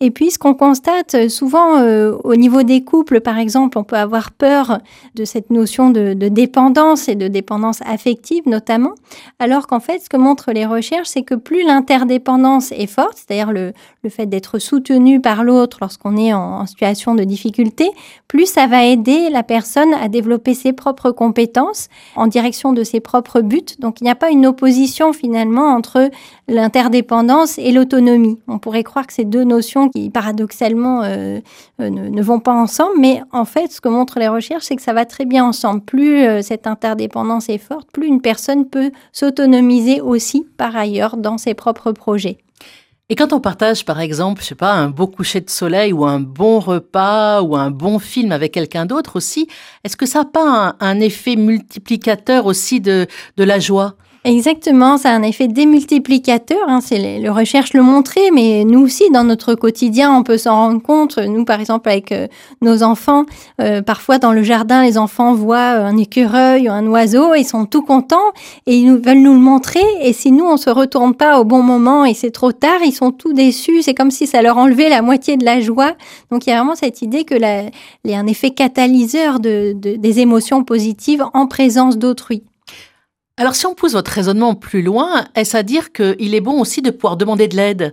Et 0.00 0.10
puis, 0.10 0.30
ce 0.30 0.38
qu'on 0.38 0.54
constate 0.54 1.28
souvent 1.28 1.80
au 2.24 2.34
niveau 2.34 2.62
des 2.62 2.82
couples, 2.82 3.20
par 3.20 3.38
exemple, 3.38 3.78
on 3.78 3.84
peut 3.84 3.96
avoir 3.96 4.32
peur 4.32 4.78
de 5.14 5.24
cette 5.24 5.50
notion 5.50 5.90
de, 5.90 6.03
dépendance 6.12 7.08
et 7.08 7.14
de 7.14 7.28
dépendance 7.28 7.80
affective 7.86 8.42
notamment, 8.46 8.92
alors 9.38 9.66
qu'en 9.66 9.80
fait, 9.80 10.00
ce 10.00 10.08
que 10.08 10.16
montrent 10.16 10.52
les 10.52 10.66
recherches, 10.66 11.08
c'est 11.08 11.22
que 11.22 11.34
plus 11.34 11.64
l'interdépendance 11.64 12.72
est 12.72 12.86
forte, 12.86 13.14
c'est-à-dire 13.16 13.52
le, 13.52 13.72
le, 14.02 14.10
fait 14.10 14.26
d'être 14.26 14.58
soutenu 14.58 15.20
par 15.20 15.44
l'autre 15.44 15.78
lorsqu'on 15.80 16.16
est 16.16 16.32
en, 16.32 16.66
situation 16.66 17.14
de 17.14 17.24
difficulté, 17.24 17.90
plus 18.28 18.46
ça 18.46 18.66
va 18.66 18.84
aider 18.84 19.30
la 19.30 19.42
personne 19.42 19.94
à 19.94 20.08
développer 20.08 20.54
ses 20.54 20.72
propres 20.72 21.10
compétences 21.10 21.88
en 22.16 22.26
direction 22.26 22.72
de 22.72 22.82
ses 22.82 23.00
propres 23.00 23.40
buts. 23.40 23.62
Donc, 23.78 24.00
il 24.00 24.04
n'y 24.04 24.10
a 24.10 24.14
pas 24.14 24.30
une 24.30 24.46
opposition 24.46 25.12
finalement 25.12 25.74
entre 25.74 26.10
l'interdépendance 26.48 27.58
et 27.58 27.72
l'autonomie. 27.72 28.38
On 28.48 28.58
pourrait 28.58 28.82
croire 28.82 29.06
que 29.06 29.12
ces 29.12 29.24
deux 29.24 29.44
notions 29.44 29.88
qui 29.88 30.10
paradoxalement 30.10 31.02
euh, 31.02 31.40
euh, 31.80 31.90
ne, 31.90 32.22
vont 32.22 32.40
pas 32.40 32.54
ensemble, 32.54 32.94
mais 32.98 33.22
en 33.32 33.44
fait, 33.44 33.72
ce 33.72 33.80
que 33.80 33.88
montrent 33.88 34.18
les 34.18 34.28
recherches, 34.28 34.64
c'est 34.64 34.76
que 34.76 34.82
ça 34.82 34.92
va 34.92 35.04
très 35.04 35.24
bien 35.24 35.44
ensemble. 35.44 35.80
Plus 35.82 36.22
euh, 36.24 36.42
cette 36.42 36.66
interdépendance 36.66 37.48
est 37.48 37.58
forte, 37.58 37.90
plus 37.92 38.06
une 38.06 38.20
personne 38.20 38.68
peut 38.68 38.90
s'autonomiser 39.12 40.00
aussi 40.00 40.46
par 40.56 40.76
ailleurs 40.76 41.16
dans 41.16 41.38
ses 41.38 41.54
propres 41.54 41.92
projets. 41.92 42.38
Et 43.10 43.16
quand 43.16 43.34
on 43.34 43.40
partage, 43.40 43.84
par 43.84 44.00
exemple, 44.00 44.40
je 44.40 44.48
sais 44.48 44.54
pas, 44.54 44.72
un 44.72 44.88
beau 44.88 45.06
coucher 45.06 45.42
de 45.42 45.50
soleil 45.50 45.92
ou 45.92 46.06
un 46.06 46.20
bon 46.20 46.58
repas 46.58 47.42
ou 47.42 47.54
un 47.54 47.70
bon 47.70 47.98
film 47.98 48.32
avec 48.32 48.52
quelqu'un 48.52 48.86
d'autre 48.86 49.16
aussi, 49.16 49.46
est-ce 49.84 49.96
que 49.96 50.06
ça 50.06 50.20
n'a 50.20 50.24
pas 50.24 50.76
un, 50.80 51.00
effet 51.00 51.36
multiplicateur 51.36 52.46
aussi 52.46 52.80
de 52.80 53.06
la 53.36 53.58
joie? 53.58 53.96
Exactement, 54.26 54.96
ça 54.96 55.10
a 55.10 55.12
un 55.12 55.22
effet 55.22 55.48
démultiplicateur. 55.48 56.66
Hein, 56.66 56.80
c'est 56.80 56.96
les, 56.96 57.20
le 57.20 57.30
recherche 57.30 57.74
le 57.74 57.82
montrer, 57.82 58.30
mais 58.32 58.64
nous 58.64 58.80
aussi 58.80 59.10
dans 59.10 59.22
notre 59.22 59.54
quotidien, 59.54 60.16
on 60.16 60.22
peut 60.22 60.38
s'en 60.38 60.54
rendre 60.54 60.80
compte. 60.80 61.18
Nous, 61.18 61.44
par 61.44 61.60
exemple, 61.60 61.90
avec 61.90 62.10
euh, 62.10 62.26
nos 62.62 62.82
enfants, 62.82 63.26
euh, 63.60 63.82
parfois 63.82 64.16
dans 64.16 64.32
le 64.32 64.42
jardin, 64.42 64.82
les 64.82 64.96
enfants 64.96 65.34
voient 65.34 65.58
un 65.58 65.98
écureuil 65.98 66.70
ou 66.70 66.72
un 66.72 66.86
oiseau, 66.86 67.34
ils 67.34 67.44
sont 67.44 67.66
tout 67.66 67.82
contents 67.82 68.32
et 68.66 68.78
ils 68.78 68.94
veulent 68.94 69.20
nous 69.20 69.34
le 69.34 69.40
montrer. 69.40 69.84
Et 70.00 70.14
si 70.14 70.32
nous 70.32 70.46
on 70.46 70.56
se 70.56 70.70
retourne 70.70 71.14
pas 71.14 71.38
au 71.38 71.44
bon 71.44 71.62
moment 71.62 72.06
et 72.06 72.14
c'est 72.14 72.30
trop 72.30 72.52
tard, 72.52 72.80
ils 72.82 72.92
sont 72.92 73.12
tout 73.12 73.34
déçus. 73.34 73.82
C'est 73.82 73.92
comme 73.92 74.10
si 74.10 74.26
ça 74.26 74.40
leur 74.40 74.56
enlevait 74.56 74.88
la 74.88 75.02
moitié 75.02 75.36
de 75.36 75.44
la 75.44 75.60
joie. 75.60 75.96
Donc 76.30 76.46
il 76.46 76.50
y 76.50 76.52
a 76.54 76.56
vraiment 76.56 76.76
cette 76.76 77.02
idée 77.02 77.24
que 77.24 77.34
la, 77.34 77.64
il 78.04 78.10
y 78.10 78.14
a 78.14 78.20
un 78.20 78.26
effet 78.26 78.52
catalyseur 78.52 79.38
de, 79.38 79.74
de, 79.76 79.96
des 79.96 80.20
émotions 80.20 80.64
positives 80.64 81.26
en 81.34 81.46
présence 81.46 81.98
d'autrui. 81.98 82.42
Alors 83.36 83.56
si 83.56 83.66
on 83.66 83.74
pousse 83.74 83.94
votre 83.94 84.12
raisonnement 84.12 84.54
plus 84.54 84.82
loin, 84.82 85.24
est-ce 85.34 85.56
à 85.56 85.64
dire 85.64 85.92
qu'il 85.92 86.36
est 86.36 86.40
bon 86.40 86.60
aussi 86.60 86.82
de 86.82 86.90
pouvoir 86.90 87.16
demander 87.16 87.48
de 87.48 87.56
l'aide? 87.56 87.92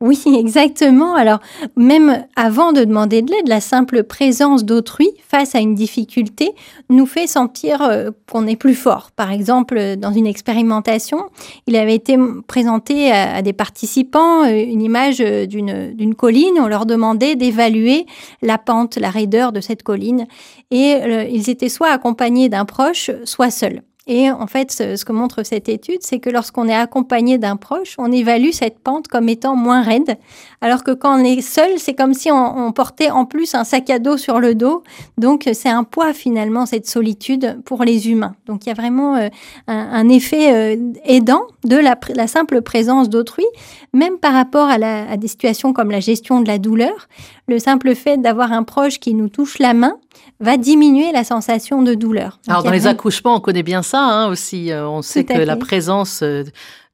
Oui, 0.00 0.22
exactement. 0.26 1.16
Alors, 1.16 1.40
même 1.74 2.24
avant 2.36 2.72
de 2.72 2.84
demander 2.84 3.22
de 3.22 3.32
l'aide, 3.32 3.48
la 3.48 3.60
simple 3.60 4.04
présence 4.04 4.64
d'autrui 4.64 5.08
face 5.26 5.56
à 5.56 5.58
une 5.58 5.74
difficulté 5.74 6.54
nous 6.88 7.06
fait 7.06 7.26
sentir 7.26 7.82
euh, 7.82 8.10
qu'on 8.30 8.46
est 8.46 8.54
plus 8.54 8.76
fort. 8.76 9.10
Par 9.16 9.32
exemple, 9.32 9.96
dans 9.96 10.12
une 10.12 10.26
expérimentation, 10.26 11.18
il 11.66 11.74
avait 11.74 11.94
été 11.94 12.16
présenté 12.46 13.10
à, 13.10 13.42
des 13.42 13.54
participants 13.54 14.44
euh, 14.44 14.50
une 14.50 14.82
image 14.82 15.20
euh, 15.20 15.46
d'une 15.46 16.14
colline. 16.14 16.60
On 16.60 16.68
leur 16.68 16.86
demandait 16.86 17.34
d'évaluer 17.34 18.06
la 18.40 18.58
pente, 18.58 18.98
la 18.98 19.10
raideur 19.10 19.50
de 19.50 19.60
cette 19.60 19.82
colline. 19.82 20.26
Et 20.70 20.96
ils 21.30 21.48
étaient 21.48 21.68
soit 21.68 21.90
accompagnés 21.90 22.48
d'un 22.48 22.64
proche, 22.64 23.10
soit 23.24 23.50
seuls. 23.50 23.82
Et 24.08 24.30
en 24.30 24.46
fait, 24.46 24.70
ce, 24.70 25.04
que 25.04 25.12
montre 25.12 25.42
cette 25.42 25.68
étude, 25.68 25.98
c'est 26.00 26.20
que 26.20 26.30
lorsqu'on 26.30 26.68
est 26.68 26.74
accompagné 26.74 27.38
d'un 27.38 27.56
proche, 27.56 27.96
on 27.98 28.12
évalue 28.12 28.50
cette 28.52 28.78
pente 28.78 29.08
comme 29.08 29.28
étant 29.28 29.56
moins 29.56 29.82
raide, 29.82 30.16
alors 30.60 30.84
que 30.84 30.92
quand 30.92 31.20
on 31.20 31.24
est 31.24 31.40
seul, 31.40 31.78
c'est 31.78 31.94
comme 31.94 32.14
si 32.14 32.30
on, 32.30 32.70
portait 32.70 33.10
en 33.10 33.24
plus 33.24 33.54
un 33.54 33.64
sac 33.64 33.90
à 33.90 33.98
dos 33.98 34.16
sur 34.16 34.38
le 34.38 34.54
dos. 34.54 34.84
Donc, 35.18 35.48
c'est 35.52 35.68
un 35.68 35.82
poids 35.82 36.12
finalement, 36.12 36.66
cette 36.66 36.86
solitude 36.86 37.58
pour 37.64 37.82
les 37.82 38.08
humains. 38.08 38.36
Donc, 38.46 38.64
il 38.64 38.68
y 38.68 38.72
a 38.72 38.74
vraiment 38.74 39.16
euh, 39.16 39.28
un, 39.66 40.08
effet 40.08 40.52
euh, 40.52 40.92
aidant 41.04 41.42
de 41.64 41.76
la, 41.76 42.26
simple 42.28 42.62
présence 42.62 43.08
d'autrui, 43.08 43.46
même 43.92 44.18
par 44.18 44.34
rapport 44.34 44.68
à 44.68 45.16
des 45.16 45.28
situations 45.28 45.72
comme 45.72 45.90
la 45.90 46.00
gestion 46.00 46.40
de 46.40 46.46
la 46.46 46.58
douleur. 46.58 47.08
Le 47.48 47.58
simple 47.58 47.94
fait 47.94 48.18
d'avoir 48.18 48.52
un 48.52 48.64
proche 48.64 48.98
qui 48.98 49.14
nous 49.14 49.28
touche 49.28 49.58
la 49.58 49.72
main, 49.72 49.98
va 50.40 50.56
diminuer 50.56 51.12
la 51.12 51.24
sensation 51.24 51.82
de 51.82 51.94
douleur. 51.94 52.40
Alors 52.48 52.62
dans 52.62 52.70
les 52.70 52.86
accouchements, 52.86 53.36
on 53.36 53.40
connaît 53.40 53.62
bien 53.62 53.82
ça 53.82 54.00
hein, 54.00 54.28
aussi. 54.28 54.72
Euh, 54.72 54.88
on 54.88 55.02
sait 55.02 55.24
que 55.24 55.38
la 55.38 55.56
présence 55.56 56.22
euh, 56.22 56.44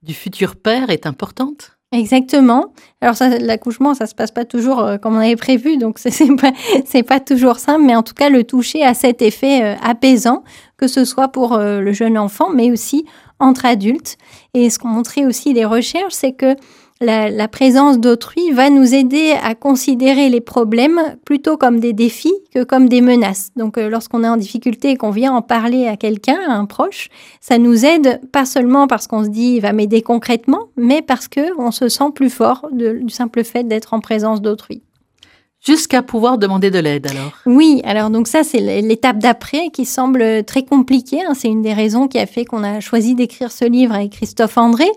du 0.03 0.15
futur 0.15 0.57
père 0.57 0.91
est 0.91 1.07
importante. 1.07 1.79
Exactement. 1.91 2.73
Alors 3.03 3.17
l'accouchement, 3.41 3.95
ça 3.95 4.07
se 4.07 4.15
passe 4.15 4.31
pas 4.31 4.45
toujours 4.45 4.81
euh, 4.81 4.97
comme 4.97 5.15
on 5.15 5.21
avait 5.21 5.37
prévu, 5.37 5.77
donc 5.77 5.99
c'est 5.99 6.13
pas 6.37 6.53
pas 7.07 7.21
toujours 7.21 7.59
simple, 7.59 7.85
mais 7.85 7.97
en 7.97 8.03
tout 8.03 8.15
cas 8.15 8.31
le 8.31 8.45
toucher 8.45 8.83
a 8.83 8.95
cet 8.95 9.21
effet 9.21 9.77
apaisant, 9.83 10.45
que 10.77 10.87
ce 10.87 11.05
soit 11.05 11.29
pour 11.29 11.59
le 11.59 11.93
jeune 11.93 12.17
enfant, 12.17 12.49
mais 12.51 12.71
aussi 12.71 13.05
entre 13.43 13.67
adultes. 13.67 14.17
Et 14.55 14.71
ce 14.71 14.79
qu'ont 14.79 14.89
montré 14.89 15.27
aussi 15.27 15.53
les 15.53 15.65
recherches, 15.65 16.15
c'est 16.15 16.33
que 16.33 16.57
la, 17.03 17.49
présence 17.49 17.99
d'autrui 17.99 18.53
va 18.53 18.71
nous 18.71 18.95
aider 18.95 19.35
à 19.43 19.55
considérer 19.55 20.29
les 20.29 20.41
problèmes 20.41 21.01
plutôt 21.25 21.57
comme 21.57 21.81
des 21.81 21.93
défis 21.93 22.35
que 22.55 22.63
comme 22.63 22.89
des 22.89 23.01
menaces. 23.01 23.51
Donc 23.57 23.77
euh, 23.77 23.89
lorsqu'on 23.89 24.23
est 24.25 24.29
en 24.29 24.37
difficulté 24.37 24.91
et 24.91 24.97
qu'on 24.97 25.11
vient 25.11 25.33
en 25.33 25.43
parler 25.43 25.89
à 25.89 25.97
quelqu'un, 25.97 26.39
à 26.49 26.53
un 26.53 26.65
proche, 26.65 27.09
ça 27.41 27.59
nous 27.59 27.85
aide 27.85 28.21
pas 28.31 28.45
seulement 28.45 28.87
parce 28.87 29.07
qu'on 29.07 29.25
se 29.25 29.31
dit 29.31 29.55
il 29.57 29.61
va 29.61 29.73
m'aider 29.73 30.03
concrètement, 30.03 30.69
mais 30.77 31.03
parce 31.03 31.29
qu'on 31.29 31.71
se 31.73 31.89
sent 31.89 32.13
plus 32.15 32.31
fort 32.31 32.69
du 32.73 33.11
simple 33.11 33.43
fait 33.43 33.65
d'être 33.65 33.95
en 33.95 34.01
présence 34.01 34.41
d'autrui. 34.41 34.83
Jusqu'à 35.65 36.03
pouvoir 36.03 36.39
demander 36.39 36.73
de 36.73 36.81
l'aide 36.81 37.07
alors? 37.07 37.31
Oui, 37.47 37.83
alors 37.85 38.11
donc 38.11 38.27
ça 38.27 38.43
c'est 38.43 38.59
l'étape 38.59 39.19
d'après 39.19 39.71
qui 39.73 39.85
semble 39.85 40.43
très 40.43 40.65
compliquée. 40.65 41.21
Hein. 41.23 41.35
C'est 41.35 41.47
une 41.47 41.63
des 41.63 41.73
raisons 41.73 42.09
qui 42.09 42.19
a 42.19 42.27
fait 42.27 42.45
qu'on 42.45 42.65
a 42.65 42.81
choisi 42.81 43.15
d'écrire 43.15 43.53
ce 43.53 43.65
livre 43.65 43.95
avec 43.95 44.11
Christophe 44.11 44.59
André, 44.59 44.91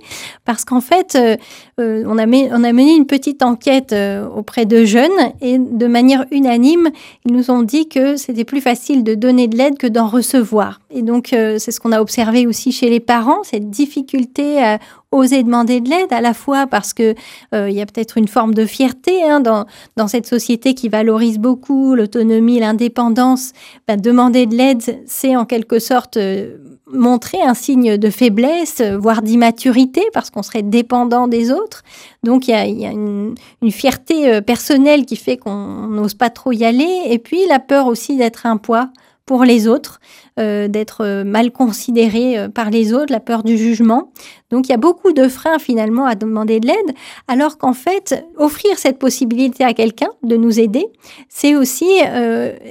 parce 0.43 0.65
qu'en 0.65 0.81
fait 0.81 1.15
euh, 1.15 1.37
euh, 1.79 2.03
on, 2.07 2.17
a 2.17 2.25
mené 2.25 2.95
une 2.95 3.05
petite 3.05 3.43
enquête 3.43 3.93
euh, 3.93 4.27
auprès 4.27 4.65
de 4.65 4.85
jeunes 4.85 5.11
et 5.39 5.59
de 5.59 5.85
manière 5.85 6.25
unanime 6.31 6.89
ils 7.25 7.31
nous 7.31 7.51
ont 7.51 7.61
dit 7.61 7.87
que 7.87 8.15
c'était 8.17 8.43
plus 8.43 8.61
facile 8.61 9.03
de 9.03 9.13
donner 9.13 9.47
de 9.47 9.55
l'aide 9.55 9.77
que 9.77 9.85
d'en 9.85 10.07
recevoir. 10.07 10.81
Et 10.89 11.03
donc 11.03 11.27
c'est 11.29 11.71
ce 11.71 11.79
qu'on 11.79 11.91
a 11.91 12.01
observé 12.01 12.47
aussi 12.47 12.71
chez 12.71 12.89
les 12.89 12.99
parents, 12.99 13.43
cette 13.43 13.69
difficulté 13.69 14.63
à 14.63 14.79
oser 15.15 15.43
demander 15.43 15.81
de 15.81 15.89
l'aide, 15.89 16.11
à 16.11 16.21
la 16.21 16.33
fois 16.33 16.67
parce 16.67 16.93
que 16.93 17.15
euh, 17.53 17.69
y 17.69 17.81
a 17.81 17.85
peut-être 17.85 18.17
une 18.17 18.27
forme 18.27 18.53
de 18.53 18.65
fierté 18.65 19.23
hein, 19.23 19.39
dans, 19.39 19.65
cette 20.07 20.27
société 20.27 20.73
qui 20.73 20.89
valorise 20.89 21.39
beaucoup 21.39 21.95
l'autonomie, 21.95 22.59
l'indépendance. 22.59 23.53
Ben, 23.87 23.99
demander 23.99 24.45
de 24.45 24.55
l'aide, 24.55 24.81
c'est 25.05 25.35
en 25.35 25.45
quelque 25.45 25.79
sorte 25.79 26.17
euh, 26.17 26.57
montrer 26.91 27.41
un 27.41 27.53
signe 27.53 27.97
de 27.97 28.09
faiblesse, 28.09 28.81
voire 28.81 29.21
d'immaturité, 29.21 30.03
parce 30.13 30.29
qu'on 30.29 30.43
serait 30.43 30.61
dépendant 30.61 31.27
des 31.27 31.51
autres. 31.51 31.83
Donc 32.23 32.47
il 32.47 32.51
y 32.51 32.85
a, 32.85 32.91
une, 32.91 33.35
une, 33.61 33.71
fierté 33.71 34.41
personnelle 34.41 35.05
qui 35.05 35.15
fait 35.15 35.37
qu'on 35.37 35.87
n'ose 35.87 36.13
pas 36.13 36.29
trop 36.29 36.51
y 36.51 36.63
aller, 36.63 37.03
et 37.09 37.17
puis 37.17 37.39
la 37.47 37.59
peur 37.59 37.87
aussi 37.87 38.17
d'être 38.17 38.45
un 38.45 38.57
poids 38.57 38.89
pour 39.25 39.43
les 39.43 39.67
autres, 39.67 39.99
euh, 40.39 40.67
d'être 40.67 41.03
euh, 41.03 41.23
mal 41.23 41.51
considéré 41.51 42.37
euh, 42.37 42.47
par 42.47 42.69
les 42.69 42.93
autres, 42.93 43.11
la 43.11 43.19
peur 43.19 43.41
du 43.41 43.57
jugement. 43.57 44.11
Donc 44.51 44.67
il 44.67 44.71
y 44.71 44.75
a 44.75 44.77
beaucoup 44.77 45.13
de 45.13 45.27
freins 45.27 45.57
finalement 45.57 46.05
à 46.05 46.13
demander 46.13 46.59
de 46.59 46.67
l'aide, 46.67 46.95
alors 47.27 47.57
qu'en 47.57 47.73
fait, 47.73 48.23
offrir 48.37 48.77
cette 48.77 48.99
possibilité 48.99 49.63
à 49.63 49.73
quelqu'un 49.73 50.09
de 50.21 50.37
nous 50.37 50.59
aider, 50.59 50.85
c'est 51.29 51.55
aussi 51.55 51.89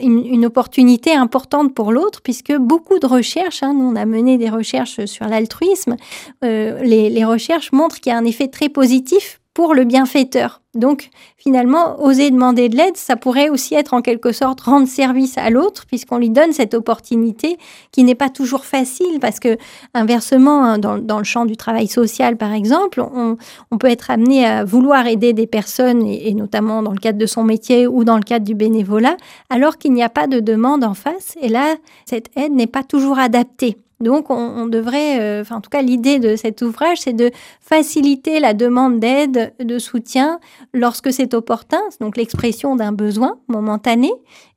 une, 0.01 0.25
une, 0.25 0.47
opportunité 0.47 1.13
importante 1.13 1.75
pour 1.75 1.91
l'autre, 1.91 2.23
puisque 2.23 2.55
beaucoup 2.57 3.01
de 3.01 3.07
recherches, 3.07 3.65
hein, 3.65 3.75
nous 3.75 3.87
on 3.87 3.97
a 3.97 4.07
mené 4.07 4.39
des 4.39 4.49
recherches 4.49 5.05
sur 5.07 5.27
l'altruisme, 5.27 5.97
les, 6.43 7.11
les 7.11 7.25
recherches 7.25 7.73
montrent 7.73 8.01
qu'il 8.01 8.13
y 8.13 8.15
a 8.15 8.19
un 8.19 8.25
effet 8.25 8.49
très 8.49 8.69
positif 8.69 9.41
pour 9.55 9.73
le 9.73 9.85
bienfaiteur. 9.85 10.61
Donc 10.75 11.11
finalement, 11.37 12.03
oser 12.03 12.33
demander 12.33 12.69
de 12.69 12.77
l'aide, 12.77 12.97
ça 12.97 13.15
pourrait 13.15 13.49
aussi 13.49 13.77
être 13.77 13.95
en 13.95 14.03
quelque 14.03 14.33
sorte 14.33 14.61
rendre 14.63 14.89
service 14.89 15.39
à 15.39 15.49
l'autre, 15.49 15.87
puisqu'on 15.87 16.19
lui 16.19 16.31
donne 16.31 16.53
cette 16.53 16.75
opportunité 16.75 17.57
qui 17.93 18.03
n'est 18.03 18.17
pas 18.17 18.29
toujours 18.29 18.65
facile, 18.65 19.21
parce 19.21 19.39
que 19.39 19.57
inversement, 19.95 20.65
hein, 20.65 20.79
dans, 20.79 21.19
le 21.19 21.25
champ 21.25 21.47
du 21.47 21.57
travail 21.57 21.87
social, 21.87 22.37
par 22.37 22.53
exemple, 22.53 23.01
on, 23.01 23.79
peut 23.79 23.89
être 23.89 24.11
amené 24.11 24.45
à 24.45 24.65
vouloir 24.65 25.07
aider 25.07 25.33
des 25.33 25.47
personnes, 25.47 26.05
et, 26.07 26.35
notamment 26.35 26.83
dans 26.83 26.93
le 26.93 26.99
cadre 26.99 27.19
de 27.19 27.27
son 27.27 27.45
métier 27.45 27.87
ou 27.87 28.03
dans 28.03 28.17
le 28.17 28.23
cadre 28.23 28.45
du 28.45 28.57
bénévolat, 28.57 29.17
alors 29.51 29.79
qu'il 29.79 29.93
n'y 29.93 30.03
a 30.03 30.09
pas 30.09 30.27
de 30.27 30.41
demande 30.41 30.83
en 30.83 30.95
face, 30.95 31.37
et 31.41 31.49
là, 31.49 31.77
cette 32.05 32.31
aide 32.37 32.53
n'est 32.53 32.67
pas 32.67 32.83
toujours 32.83 33.21
adaptée. 33.21 33.77
Donc, 34.05 34.29
on, 34.29 34.67
devrait, 34.67 35.19
euh, 35.19 35.41
enfin, 35.41 35.57
en 35.57 35.61
tout 35.63 35.71
cas, 35.71 35.81
l'idée 35.81 36.19
de 36.19 36.37
cet 36.37 36.61
ouvrage, 36.61 36.99
c'est 37.01 37.15
de 37.15 37.31
faciliter 37.61 38.39
la 38.39 38.53
demande 38.53 39.01
d'aide, 39.01 39.55
de 39.59 39.79
soutien 39.79 40.41
lorsque 40.75 41.11
c'est 41.11 41.33
opportun, 41.33 41.81
donc 42.01 42.19
l'expression 42.19 42.77
d'un 42.77 42.93
besoin 42.93 43.39
momentané, 43.49 44.13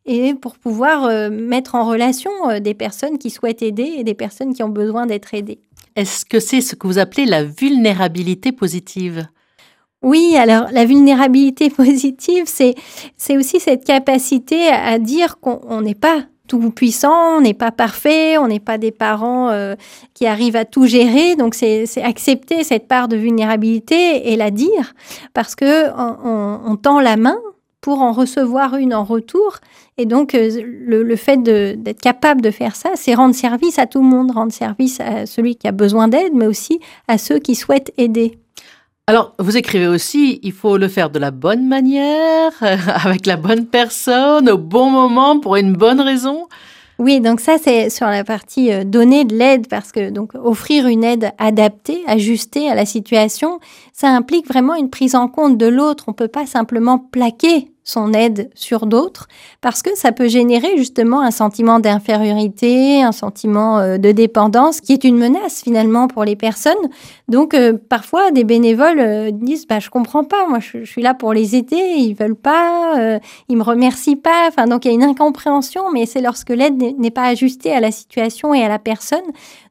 et 0.06 0.34
pour 0.34 0.58
pouvoir 0.58 1.06
euh, 1.06 1.30
mettre 1.30 1.76
en 1.76 1.88
relation 1.88 2.30
euh, 2.50 2.60
des 2.60 2.74
personnes 2.74 3.18
qui 3.18 3.30
souhaitent 3.30 3.62
aider 3.62 3.90
et 3.98 4.04
des 4.04 4.16
personnes 4.16 4.54
qui 4.54 4.64
ont 4.64 4.70
besoin 4.70 5.06
d'être 5.06 5.34
aidées. 5.34 5.62
Est-ce 5.96 6.26
que 6.26 6.42
c'est 6.42 6.60
ce 6.60 6.76
que 6.76 6.86
vous 6.86 7.00
appelez 7.00 7.26
la 7.26 7.46
vulnérabilité 7.46 8.52
positive? 8.52 9.28
Oui, 10.02 10.36
alors 10.38 10.66
la 10.74 10.84
vulnérabilité 10.84 11.70
positive, 11.82 12.44
c'est 12.48 13.38
aussi 13.38 13.62
cette 13.62 13.86
capacité 13.86 14.68
à 14.68 15.00
dire 15.00 15.40
qu'on 15.40 15.80
n'est 15.80 15.96
pas 15.96 16.26
tout 16.48 16.72
puissant, 16.72 17.38
on 17.38 17.42
n'est 17.42 17.54
pas 17.54 17.72
parfait, 17.72 18.38
on 18.38 18.48
n'est 18.48 18.60
pas 18.60 18.78
des 18.78 18.92
parents 18.92 19.50
euh, 19.50 19.76
qui 20.14 20.26
arrivent 20.26 20.56
à 20.56 20.66
tout 20.66 20.86
gérer. 20.86 21.36
Donc 21.36 21.54
c'est 21.54 21.86
accepter 22.02 22.64
cette 22.64 22.88
part 22.88 23.08
de 23.08 23.18
vulnérabilité 23.18 24.32
et 24.32 24.36
la 24.36 24.52
dire 24.52 24.94
parce 25.34 25.56
que 25.56 25.90
on, 25.96 26.76
tend 26.78 27.00
la 27.00 27.18
main 27.18 27.38
pour 27.82 28.02
en 28.02 28.12
recevoir 28.12 28.76
une 28.76 28.94
en 28.94 29.04
retour. 29.04 29.58
Et 29.98 30.06
donc 30.06 30.34
euh, 30.36 30.50
le 30.64 31.16
fait 31.16 31.42
d'être 31.44 32.02
capable 32.02 32.42
de 32.42 32.52
faire 32.52 32.76
ça, 32.76 32.92
c'est 32.96 33.14
rendre 33.14 33.36
service 33.36 33.80
à 33.80 33.86
tout 33.86 34.02
le 34.02 34.08
monde, 34.08 34.32
rendre 34.32 34.52
service 34.52 35.00
à 35.00 35.26
celui 35.26 35.56
qui 35.56 35.68
a 35.68 35.72
besoin 35.72 36.08
d'aide, 36.08 36.34
mais 36.34 36.48
aussi 36.48 36.80
à 37.08 37.18
ceux 37.18 37.40
qui 37.40 37.56
souhaitent 37.56 37.94
aider. 37.98 38.40
Alors, 39.10 39.34
vous 39.40 39.56
écrivez 39.56 39.88
aussi, 39.88 40.38
il 40.44 40.52
faut 40.52 40.76
le 40.76 40.90
faire 40.90 41.10
de 41.10 41.18
la 41.18 41.32
bonne 41.32 41.66
manière, 41.66 42.52
avec 42.62 43.26
la 43.26 43.38
bonne 43.38 43.66
personne, 43.66 44.50
au 44.50 44.58
bon 44.58 44.90
moment, 44.90 45.40
pour 45.40 45.56
une 45.56 45.72
bonne 45.72 46.02
raison. 46.02 46.50
Oui, 47.00 47.22
donc 47.22 47.40
ça 47.40 47.58
c'est 47.58 47.90
sur 47.90 48.08
la 48.08 48.26
partie 48.26 48.74
euh, 48.74 48.84
donner 48.84 49.24
de 49.24 49.34
l'aide 49.34 49.70
parce 49.70 49.94
que 49.94 50.10
donc 50.10 50.34
offrir 50.34 50.88
une 50.88 51.06
aide 51.06 51.32
adaptée, 51.38 52.02
ajustée 52.08 52.70
à 52.70 52.76
la 52.76 52.86
situation, 52.86 53.60
ça 53.98 54.10
implique 54.10 54.48
vraiment 54.48 54.76
une 54.76 54.92
prise 54.92 55.16
en 55.16 55.28
compte 55.28 55.58
de 55.58 55.66
l'autre. 55.66 56.04
On 56.06 56.14
peut 56.14 56.28
pas 56.28 56.46
simplement 56.46 57.00
plaquer 57.00 57.72
son 57.88 58.12
aide 58.12 58.50
sur 58.54 58.86
d'autres, 58.86 59.30
parce 59.62 59.82
que 59.82 59.96
ça 59.96 60.12
peut 60.12 60.28
générer 60.28 60.76
justement 60.76 61.22
un 61.22 61.32
sentiment 61.32 61.80
d'infériorité, 61.80 63.02
un 63.02 63.14
sentiment 63.14 63.80
euh, 63.80 63.98
de 63.98 64.12
dépendance, 64.12 64.82
qui 64.82 64.92
est 64.92 65.06
une 65.06 65.18
menace 65.18 65.64
finalement 65.64 66.10
pour 66.10 66.26
les 66.26 66.36
personnes. 66.36 66.74
Donc 67.30 67.54
euh, 67.54 67.78
parfois 67.78 68.32
des 68.32 68.44
bénévoles 68.44 69.00
euh, 69.00 69.32
disent 69.32 69.68
bah 69.68 69.80
je 69.80 69.90
comprends 69.90 70.26
pas, 70.26 70.46
moi 70.50 70.60
je, 70.60 70.84
suis 70.84 71.02
là 71.02 71.14
pour 71.14 71.32
les 71.32 71.56
aider, 71.56 71.78
ils 71.78 72.14
veulent 72.14 72.36
pas, 72.36 73.20
ils 73.48 73.56
me 73.56 73.64
remercient 73.64 74.18
pas. 74.18 74.50
Enfin 74.50 74.68
donc 74.68 74.84
il 74.84 74.90
y 74.90 74.92
a 74.92 74.94
une 74.94 75.04
incompréhension, 75.04 75.84
mais 75.94 76.06
c'est 76.06 76.22
lorsque 76.22 76.50
l'aide 76.50 76.78
n'est 76.98 77.12
pas 77.12 77.24
ajustée 77.24 77.72
à 77.72 77.80
la 77.80 77.92
situation 77.92 78.54
et 78.54 78.64
à 78.64 78.68
la 78.68 78.80
personne. 78.80 79.20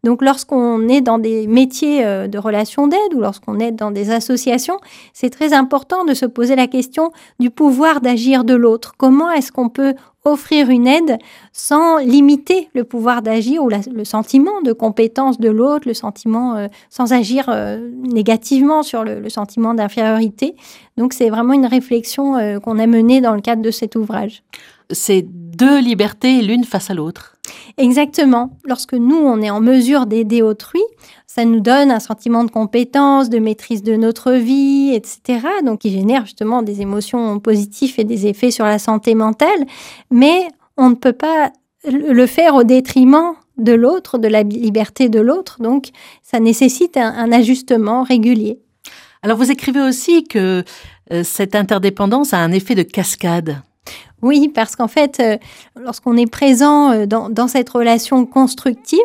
Donc 0.05 0.23
lorsqu'on 0.23 0.89
est 0.89 1.03
dans 1.03 1.19
des 1.19 1.47
métiers 1.47 2.03
de 2.03 2.39
relations 2.39 2.87
d'aide 2.87 3.15
ou 3.15 3.21
lorsqu'on 3.21 3.59
est 3.59 3.73
dans 3.73 3.91
des 3.91 4.11
associations, 4.17 4.79
c'est 5.13 5.31
très 5.31 5.53
important 5.53 6.05
de 6.05 6.15
se 6.15 6.27
poser 6.27 6.57
la 6.57 6.67
question 6.67 7.13
du 7.39 7.51
pouvoir 7.51 8.01
d'agir 8.01 8.43
de 8.43 8.55
l'autre 8.55 8.95
Comment 8.99 9.31
est-ce 9.31 9.53
qu'on 9.53 9.69
peut 9.69 9.95
offrir 10.25 10.71
une 10.71 10.87
aide 10.87 11.19
sans 11.53 11.99
limiter 11.99 12.69
le 12.75 12.85
pouvoir 12.85 13.23
d'agir 13.23 13.63
ou 13.63 13.69
le 13.69 14.05
sentiment 14.05 14.61
de 14.63 14.73
compétence 14.73 15.39
de 15.39 15.49
l'autre, 15.49 15.87
le 15.87 15.95
sentiment 15.95 16.57
euh, 16.57 16.67
sans 16.91 17.13
agir 17.13 17.47
euh, 17.49 17.91
négativement 18.03 18.83
sur 18.83 19.05
le, 19.05 19.29
sentiment 19.29 19.75
d'infériorité? 19.75 20.57
Donc 20.97 21.13
c'est 21.13 21.31
vraiment 21.31 21.53
une 21.53 21.67
réflexion 21.67 22.37
euh, 22.37 22.59
qu'on 22.59 22.79
a 22.79 22.87
menée 22.87 23.21
dans 23.21 23.35
le 23.35 23.41
cadre 23.41 23.63
de 23.63 23.71
cet 23.71 23.95
ouvrage. 23.95 24.43
C'est 24.91 25.25
deux 25.29 25.81
libertés 25.81 26.43
l'une 26.43 26.65
face 26.65 26.91
à 26.91 26.95
l'autre. 26.95 27.36
Exactement. 27.77 28.57
Lorsque 28.65 28.95
nous, 28.95 29.17
on 29.17 29.41
est 29.43 29.51
en 29.51 29.61
mesure 29.61 30.07
d'aider 30.07 30.43
autrui, 30.43 30.83
ça 31.27 31.45
nous 31.45 31.61
donne 31.61 31.91
un 31.91 32.01
sentiment 32.01 32.45
de 32.45 32.51
compétence, 32.51 33.29
de 33.29 33.39
maîtrise 33.39 33.83
de 33.83 33.97
notre 33.97 34.33
vie, 34.33 34.93
etc. 34.95 35.47
Donc, 35.65 35.81
qui 35.81 35.91
génère 35.91 36.25
justement 36.25 36.63
des 36.63 36.81
émotions 36.81 37.39
positives 37.41 37.95
et 37.99 38.05
des 38.05 38.27
effets 38.27 38.51
sur 38.51 38.65
la 38.65 38.79
santé 38.79 39.15
mentale. 39.15 39.67
Mais 40.11 40.49
on 40.77 40.91
ne 40.91 40.95
peut 40.95 41.13
pas 41.13 41.53
le 41.85 42.27
faire 42.27 42.55
au 42.55 42.65
détriment 42.65 43.35
de 43.59 43.73
l'autre, 43.73 44.19
de 44.19 44.29
la 44.29 44.43
liberté 44.43 45.09
de 45.09 45.21
l'autre. 45.21 45.59
Donc, 45.61 45.89
ça 46.23 46.41
nécessite 46.41 46.97
un, 46.97 47.33
ajustement 47.33 48.03
régulier. 48.03 48.59
Alors, 49.23 49.37
vous 49.37 49.51
écrivez 49.51 49.81
aussi 49.81 50.25
que 50.25 50.65
euh, 51.13 51.25
cette 51.25 51.55
interdépendance 51.55 52.33
a 52.33 52.39
un 52.39 52.53
effet 52.53 52.75
de 52.75 52.83
cascade. 52.83 53.63
Oui, 54.23 54.49
parce 54.49 54.77
qu'en 54.77 54.89
fait, 54.89 55.21
euh, 55.21 55.37
lorsqu'on 55.79 56.17
est 56.17 56.31
présent 56.31 56.91
euh, 56.91 57.07
dans, 57.07 57.49
cette 57.49 57.69
relation 57.69 58.25
constructive, 58.25 58.99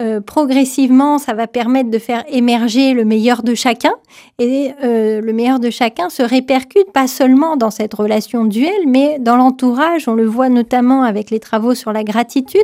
euh, 0.00 0.20
progressivement, 0.20 1.18
ça 1.18 1.32
va 1.32 1.46
permettre 1.46 1.90
de 1.90 1.98
faire 1.98 2.24
émerger 2.28 2.92
le 2.92 3.04
meilleur 3.04 3.44
de 3.44 3.54
chacun. 3.54 3.92
Et 4.38 4.72
le 4.82 5.32
meilleur 5.32 5.60
de 5.60 5.70
chacun 5.70 6.08
se 6.08 6.22
répercute 6.22 6.90
pas 6.92 7.06
seulement 7.06 7.56
dans 7.56 7.70
cette 7.70 7.94
relation 7.94 8.44
duel, 8.44 8.86
mais 8.86 9.18
dans 9.20 9.36
l'entourage. 9.36 10.08
On 10.08 10.14
le 10.14 10.26
voit 10.26 10.48
notamment 10.48 11.02
avec 11.02 11.30
les 11.30 11.38
travaux 11.38 11.74
sur 11.74 11.92
la 11.92 12.02
gratitude. 12.02 12.60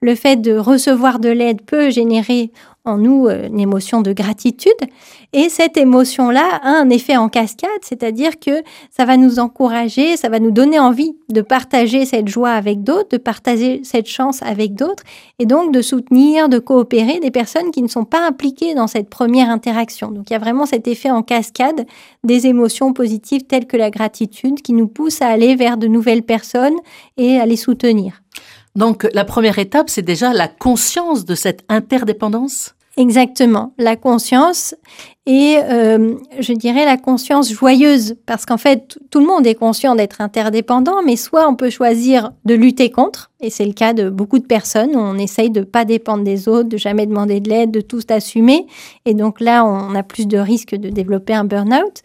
Le 0.00 0.14
fait 0.14 0.36
de 0.36 0.56
recevoir 0.56 1.20
de 1.20 1.28
l'aide 1.28 1.62
peut 1.62 1.90
générer 1.90 2.50
en 2.84 2.98
nous 2.98 3.26
euh, 3.28 3.46
une 3.46 3.60
émotion 3.60 4.02
de 4.02 4.12
gratitude. 4.12 4.72
Et 5.32 5.48
cette 5.48 5.76
émotion-là 5.76 6.60
a 6.62 6.68
un 6.68 6.90
effet 6.90 7.16
en 7.16 7.28
cascade, 7.28 7.70
c'est-à-dire 7.82 8.38
que 8.38 8.62
ça 8.90 9.04
va 9.04 9.16
nous 9.16 9.38
encourager, 9.38 10.16
ça 10.16 10.28
va 10.28 10.40
nous 10.40 10.50
donner 10.50 10.78
envie 10.78 11.16
de 11.30 11.40
partager 11.40 12.04
cette 12.04 12.28
joie 12.28 12.50
avec 12.50 12.82
d'autres, 12.82 13.08
de 13.10 13.16
partager 13.16 13.80
cette 13.84 14.08
chance 14.08 14.42
avec 14.42 14.74
d'autres, 14.74 15.04
et 15.38 15.46
donc 15.46 15.72
de 15.72 15.80
soutenir, 15.80 16.48
de 16.48 16.58
coopérer 16.58 17.20
des 17.20 17.30
personnes 17.30 17.70
qui 17.70 17.82
ne 17.82 17.88
sont 17.88 18.04
pas 18.04 18.26
impliquées 18.26 18.74
dans 18.74 18.86
cette 18.86 19.08
première 19.08 19.48
interaction. 19.48 20.10
Donc 20.10 20.30
il 20.30 20.32
y 20.32 20.36
a 20.36 20.40
vraiment 20.40 20.66
cet 20.66 20.88
effet 20.88 21.10
en 21.10 21.22
cascade 21.22 21.86
des 22.24 22.46
émotions 22.46 22.92
positives 22.92 23.44
telles 23.44 23.66
que 23.66 23.76
la 23.76 23.90
gratitude 23.90 24.60
qui 24.60 24.72
nous 24.72 24.88
pousse 24.88 25.22
à 25.22 25.28
aller 25.28 25.54
vers 25.54 25.76
de 25.76 25.86
nouvelles 25.86 26.22
personnes 26.22 26.76
et 27.16 27.38
à 27.38 27.46
les 27.46 27.56
soutenir. 27.56 28.21
Donc 28.74 29.06
la 29.12 29.24
première 29.24 29.58
étape, 29.58 29.90
c'est 29.90 30.02
déjà 30.02 30.32
la 30.32 30.48
conscience 30.48 31.24
de 31.24 31.34
cette 31.34 31.64
interdépendance? 31.68 32.74
Exactement, 32.98 33.72
la 33.78 33.96
conscience 33.96 34.74
et 35.24 35.56
euh, 35.62 36.16
je 36.40 36.52
dirais 36.52 36.84
la 36.84 36.98
conscience 36.98 37.50
joyeuse. 37.50 38.16
Parce 38.26 38.44
qu'en 38.44 38.58
fait 38.58 38.98
tout 39.10 39.20
le 39.20 39.24
monde 39.24 39.46
est 39.46 39.54
conscient 39.54 39.94
d'être 39.94 40.20
interdépendant 40.20 41.02
mais 41.02 41.16
soit 41.16 41.48
on 41.48 41.54
peut 41.54 41.70
choisir 41.70 42.32
de 42.44 42.52
lutter 42.54 42.90
contre 42.90 43.30
et 43.40 43.48
c'est 43.48 43.64
le 43.64 43.72
cas 43.72 43.94
de 43.94 44.10
beaucoup 44.10 44.38
de 44.38 44.44
personnes 44.44 44.94
on 44.94 45.16
essaye 45.16 45.48
de 45.48 45.62
pas 45.62 45.86
dépendre 45.86 46.22
des 46.22 46.48
autres 46.48 46.68
de 46.68 46.76
jamais 46.76 47.06
demander 47.06 47.40
de 47.40 47.48
l'aide 47.48 47.70
de 47.70 47.80
tout 47.80 48.02
assumer. 48.10 48.66
Et 49.06 49.14
donc 49.14 49.40
là 49.40 49.64
on 49.64 49.94
a 49.94 50.02
plus 50.02 50.26
de 50.26 50.36
risques 50.36 50.74
de 50.74 50.90
développer 50.90 51.32
un 51.32 51.44
burn-out 51.44 52.02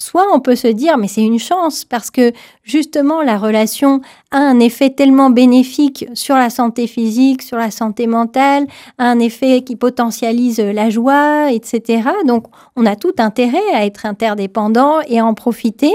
soit 0.00 0.26
on 0.34 0.40
peut 0.40 0.56
se 0.56 0.66
dire 0.66 0.98
mais 0.98 1.06
c'est 1.06 1.22
une 1.22 1.38
chance 1.38 1.84
parce 1.84 2.10
que 2.10 2.32
justement 2.64 3.22
la 3.22 3.38
relation 3.38 4.00
a 4.32 4.38
un 4.38 4.58
effet 4.58 4.90
tellement 4.90 5.30
bénéfique 5.30 6.06
sur 6.14 6.34
la 6.34 6.50
santé 6.50 6.86
physique, 6.86 7.42
sur 7.42 7.58
la 7.58 7.70
santé 7.70 8.06
mentale, 8.06 8.66
a 8.98 9.04
un 9.04 9.20
effet 9.20 9.62
qui 9.62 9.76
potentialise 9.76 10.58
la 10.58 10.90
joie, 10.90 11.52
etc. 11.52 12.02
Donc 12.26 12.46
on 12.76 12.86
a 12.86 12.96
tout 12.96 13.14
intérêt 13.18 13.58
à 13.74 13.84
être 13.86 14.06
interdépendant 14.06 15.00
et 15.06 15.20
à 15.20 15.26
en 15.26 15.34
profiter. 15.34 15.92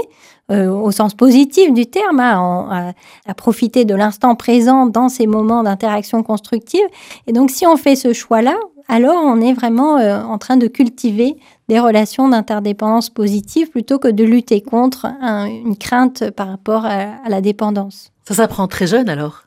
Euh, 0.52 0.68
au 0.70 0.92
sens 0.92 1.12
positif 1.14 1.72
du 1.72 1.86
terme, 1.86 2.20
hein, 2.20 2.94
à, 3.26 3.34
profiter 3.34 3.84
de 3.84 3.96
l'instant 3.96 4.36
présent 4.36 4.86
dans 4.86 5.08
ces 5.08 5.26
moments 5.26 5.64
d'interaction 5.64 6.22
constructive. 6.22 6.86
Et 7.26 7.32
donc, 7.32 7.50
si 7.50 7.66
on 7.66 7.76
fait 7.76 7.96
ce 7.96 8.12
choix-là, 8.12 8.54
alors 8.86 9.16
on 9.24 9.40
est 9.40 9.54
vraiment 9.54 9.98
euh, 9.98 10.22
en 10.22 10.38
train 10.38 10.56
de 10.56 10.68
cultiver 10.68 11.36
des 11.68 11.80
relations 11.80 12.28
d'interdépendance 12.28 13.10
positive 13.10 13.70
plutôt 13.70 13.98
que 13.98 14.08
de 14.08 14.24
lutter 14.24 14.60
contre 14.60 15.06
une 15.46 15.76
crainte 15.76 16.30
par 16.30 16.48
rapport 16.48 16.84
à 16.84 17.28
la 17.28 17.40
dépendance. 17.40 18.12
Ça 18.26 18.34
s'apprend 18.34 18.66
très 18.68 18.86
jeune 18.86 19.08
alors? 19.08 19.44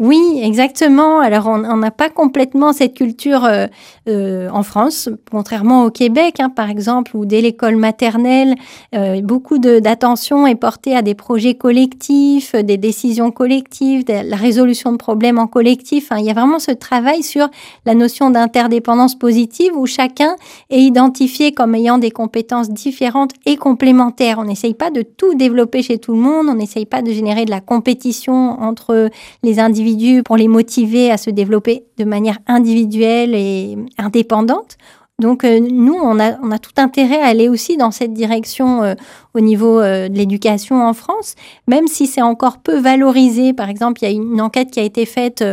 Oui, 0.00 0.40
exactement. 0.42 1.20
Alors, 1.20 1.46
on 1.46 1.76
n'a 1.76 1.90
pas 1.90 2.08
complètement 2.08 2.72
cette 2.72 2.94
culture 2.94 3.44
euh, 3.44 3.66
euh, 4.08 4.48
en 4.50 4.62
France, 4.62 5.10
contrairement 5.30 5.84
au 5.84 5.90
Québec, 5.90 6.36
hein, 6.40 6.48
par 6.48 6.70
exemple, 6.70 7.14
où 7.14 7.26
dès 7.26 7.42
l'école 7.42 7.76
maternelle, 7.76 8.54
euh, 8.94 9.20
beaucoup 9.20 9.58
d'attention 9.58 10.46
est 10.46 10.54
portée 10.54 10.96
à 10.96 11.02
des 11.02 11.14
projets 11.14 11.54
collectifs, 11.54 12.54
des 12.54 12.78
décisions 12.78 13.30
collectives, 13.30 14.04
la 14.08 14.36
résolution 14.36 14.90
de 14.92 14.96
problèmes 14.96 15.38
en 15.38 15.46
collectif. 15.46 16.10
il 16.18 16.24
y 16.24 16.30
a 16.30 16.34
vraiment 16.34 16.60
ce 16.60 16.70
travail 16.70 17.22
sur 17.22 17.48
la 17.84 17.94
notion 17.94 18.30
d'interdépendance 18.30 19.18
positive 19.18 19.76
où 19.76 19.84
chacun 19.84 20.36
est 20.70 20.80
identifié 20.80 21.52
comme 21.52 21.74
ayant 21.74 21.98
des 21.98 22.10
compétences 22.10 22.70
différentes 22.70 23.32
et 23.44 23.56
complémentaires. 23.56 24.38
On 24.38 24.44
n'essaye 24.44 24.72
pas 24.72 24.90
de 24.90 25.02
tout 25.02 25.34
développer 25.34 25.82
chez 25.82 25.98
tout 25.98 26.14
le 26.14 26.20
monde, 26.20 26.46
on 26.48 26.54
n'essaye 26.54 26.86
pas 26.86 27.02
de 27.02 27.12
générer 27.12 27.44
de 27.44 27.50
la 27.50 27.60
compétition 27.60 28.58
entre 28.62 29.10
les 29.42 29.49
individus 29.58 30.22
pour 30.22 30.36
les 30.36 30.48
motiver 30.48 31.10
à 31.10 31.16
se 31.16 31.30
développer 31.30 31.84
de 31.98 32.04
manière 32.04 32.38
individuelle 32.46 33.34
et 33.34 33.76
indépendante. 33.98 34.76
Donc 35.20 35.44
euh, 35.44 35.60
nous, 35.60 35.94
on 35.94 36.18
a, 36.18 36.38
on 36.42 36.50
a, 36.50 36.58
tout 36.58 36.72
intérêt 36.78 37.20
à 37.20 37.26
aller 37.26 37.50
aussi 37.50 37.76
dans 37.76 37.90
cette 37.90 38.14
direction 38.14 38.82
euh, 38.82 38.94
au 39.34 39.40
niveau 39.40 39.78
euh, 39.78 40.08
de 40.08 40.16
l'éducation 40.16 40.82
en 40.82 40.94
France, 40.94 41.34
même 41.68 41.86
si 41.86 42.06
c'est 42.06 42.22
encore 42.22 42.58
peu 42.58 42.78
valorisé. 42.78 43.52
Par 43.52 43.68
exemple, 43.68 44.00
il 44.02 44.04
y 44.06 44.08
a 44.08 44.14
une 44.14 44.40
enquête 44.40 44.70
qui 44.70 44.80
a 44.80 44.82
été 44.82 45.04
faite 45.04 45.44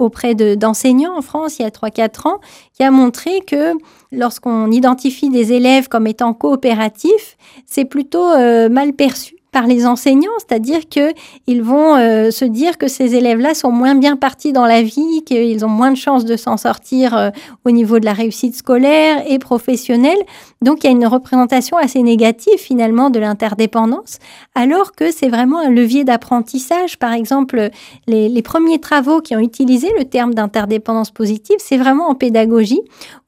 auprès 0.00 0.34
d'enseignants 0.34 1.16
en 1.16 1.22
France 1.22 1.60
il 1.60 1.62
y 1.62 1.64
a 1.64 1.70
3-4 1.70 2.28
ans, 2.28 2.40
qui 2.74 2.82
a 2.82 2.90
montré 2.90 3.40
que 3.46 3.74
lorsqu'on 4.10 4.72
identifie 4.72 5.30
des 5.30 5.52
élèves 5.52 5.88
comme 5.88 6.08
étant 6.08 6.34
coopératifs, 6.34 7.36
c'est 7.66 7.84
plutôt 7.84 8.26
mal 8.68 8.92
perçu 8.94 9.36
par 9.52 9.66
les 9.66 9.86
enseignants, 9.86 10.32
c'est-à-dire 10.38 10.88
que 10.88 11.12
ils 11.46 11.62
vont 11.62 11.94
euh, 11.96 12.30
se 12.30 12.46
dire 12.46 12.78
que 12.78 12.88
ces 12.88 13.14
élèves-là 13.14 13.54
sont 13.54 13.70
moins 13.70 13.94
bien 13.94 14.16
partis 14.16 14.52
dans 14.52 14.64
la 14.64 14.82
vie, 14.82 15.22
qu'ils 15.24 15.64
ont 15.64 15.68
moins 15.68 15.90
de 15.90 15.96
chances 15.96 16.24
de 16.24 16.36
s'en 16.36 16.56
sortir 16.56 17.14
euh, 17.14 17.30
au 17.66 17.70
niveau 17.70 17.98
de 17.98 18.06
la 18.06 18.14
réussite 18.14 18.56
scolaire 18.56 19.22
et 19.28 19.38
professionnelle. 19.38 20.18
Donc 20.62 20.82
il 20.82 20.86
y 20.86 20.88
a 20.88 20.92
une 20.92 21.06
représentation 21.06 21.76
assez 21.76 22.02
négative 22.02 22.58
finalement 22.58 23.10
de 23.10 23.18
l'interdépendance, 23.18 24.18
alors 24.54 24.92
que 24.92 25.12
c'est 25.12 25.28
vraiment 25.28 25.58
un 25.58 25.70
levier 25.70 26.04
d'apprentissage. 26.04 26.98
Par 26.98 27.12
exemple, 27.12 27.68
les, 28.06 28.30
les 28.30 28.42
premiers 28.42 28.80
travaux 28.80 29.20
qui 29.20 29.36
ont 29.36 29.40
utilisé 29.40 29.88
le 29.98 30.06
terme 30.06 30.32
d'interdépendance 30.32 31.10
positive, 31.10 31.56
c'est 31.58 31.76
vraiment 31.76 32.08
en 32.08 32.14
pédagogie, 32.14 32.80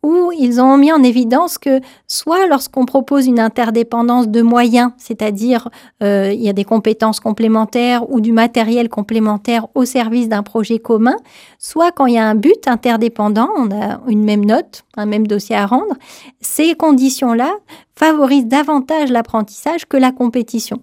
où 0.05 0.31
ils 0.39 0.61
ont 0.61 0.77
mis 0.77 0.93
en 0.93 1.03
évidence 1.03 1.57
que 1.57 1.81
soit 2.07 2.47
lorsqu'on 2.47 2.85
propose 2.85 3.27
une 3.27 3.41
interdépendance 3.41 4.29
de 4.29 4.43
moyens, 4.43 4.93
c'est-à-dire 4.99 5.71
euh, 6.03 6.31
il 6.33 6.43
y 6.43 6.49
a 6.51 6.53
des 6.53 6.65
compétences 6.65 7.21
complémentaires 7.21 8.09
ou 8.11 8.21
du 8.21 8.31
matériel 8.31 8.91
complémentaire 8.91 9.67
au 9.75 9.87
service 9.87 10.29
d'un 10.29 10.43
projet 10.43 10.79
commun, 10.79 11.17
soit 11.59 11.91
quand 11.91 12.05
il 12.05 12.15
y 12.15 12.19
a 12.19 12.29
un 12.29 12.35
but 12.35 12.69
interdépendant, 12.69 13.49
on 13.57 13.71
a 13.71 14.01
une 14.07 14.25
même 14.25 14.45
note, 14.45 14.85
un 14.99 15.07
même 15.07 15.27
dossier 15.27 15.57
à 15.57 15.65
rendre, 15.65 15.95
ces 16.43 16.75
conditions-là 16.75 17.51
favorisent 17.97 18.47
davantage 18.47 19.11
l'apprentissage 19.11 19.87
que 19.87 19.97
la 19.97 20.13
compétition. 20.13 20.81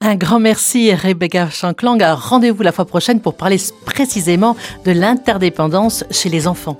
Un 0.00 0.16
grand 0.16 0.40
merci 0.40 0.94
Rebecca 0.94 1.50
Shanklang. 1.50 2.02
Rendez-vous 2.02 2.62
la 2.62 2.72
fois 2.72 2.86
prochaine 2.86 3.20
pour 3.20 3.34
parler 3.34 3.58
précisément 3.84 4.56
de 4.84 4.92
l'interdépendance 4.92 6.04
chez 6.10 6.28
les 6.30 6.46
enfants. 6.48 6.78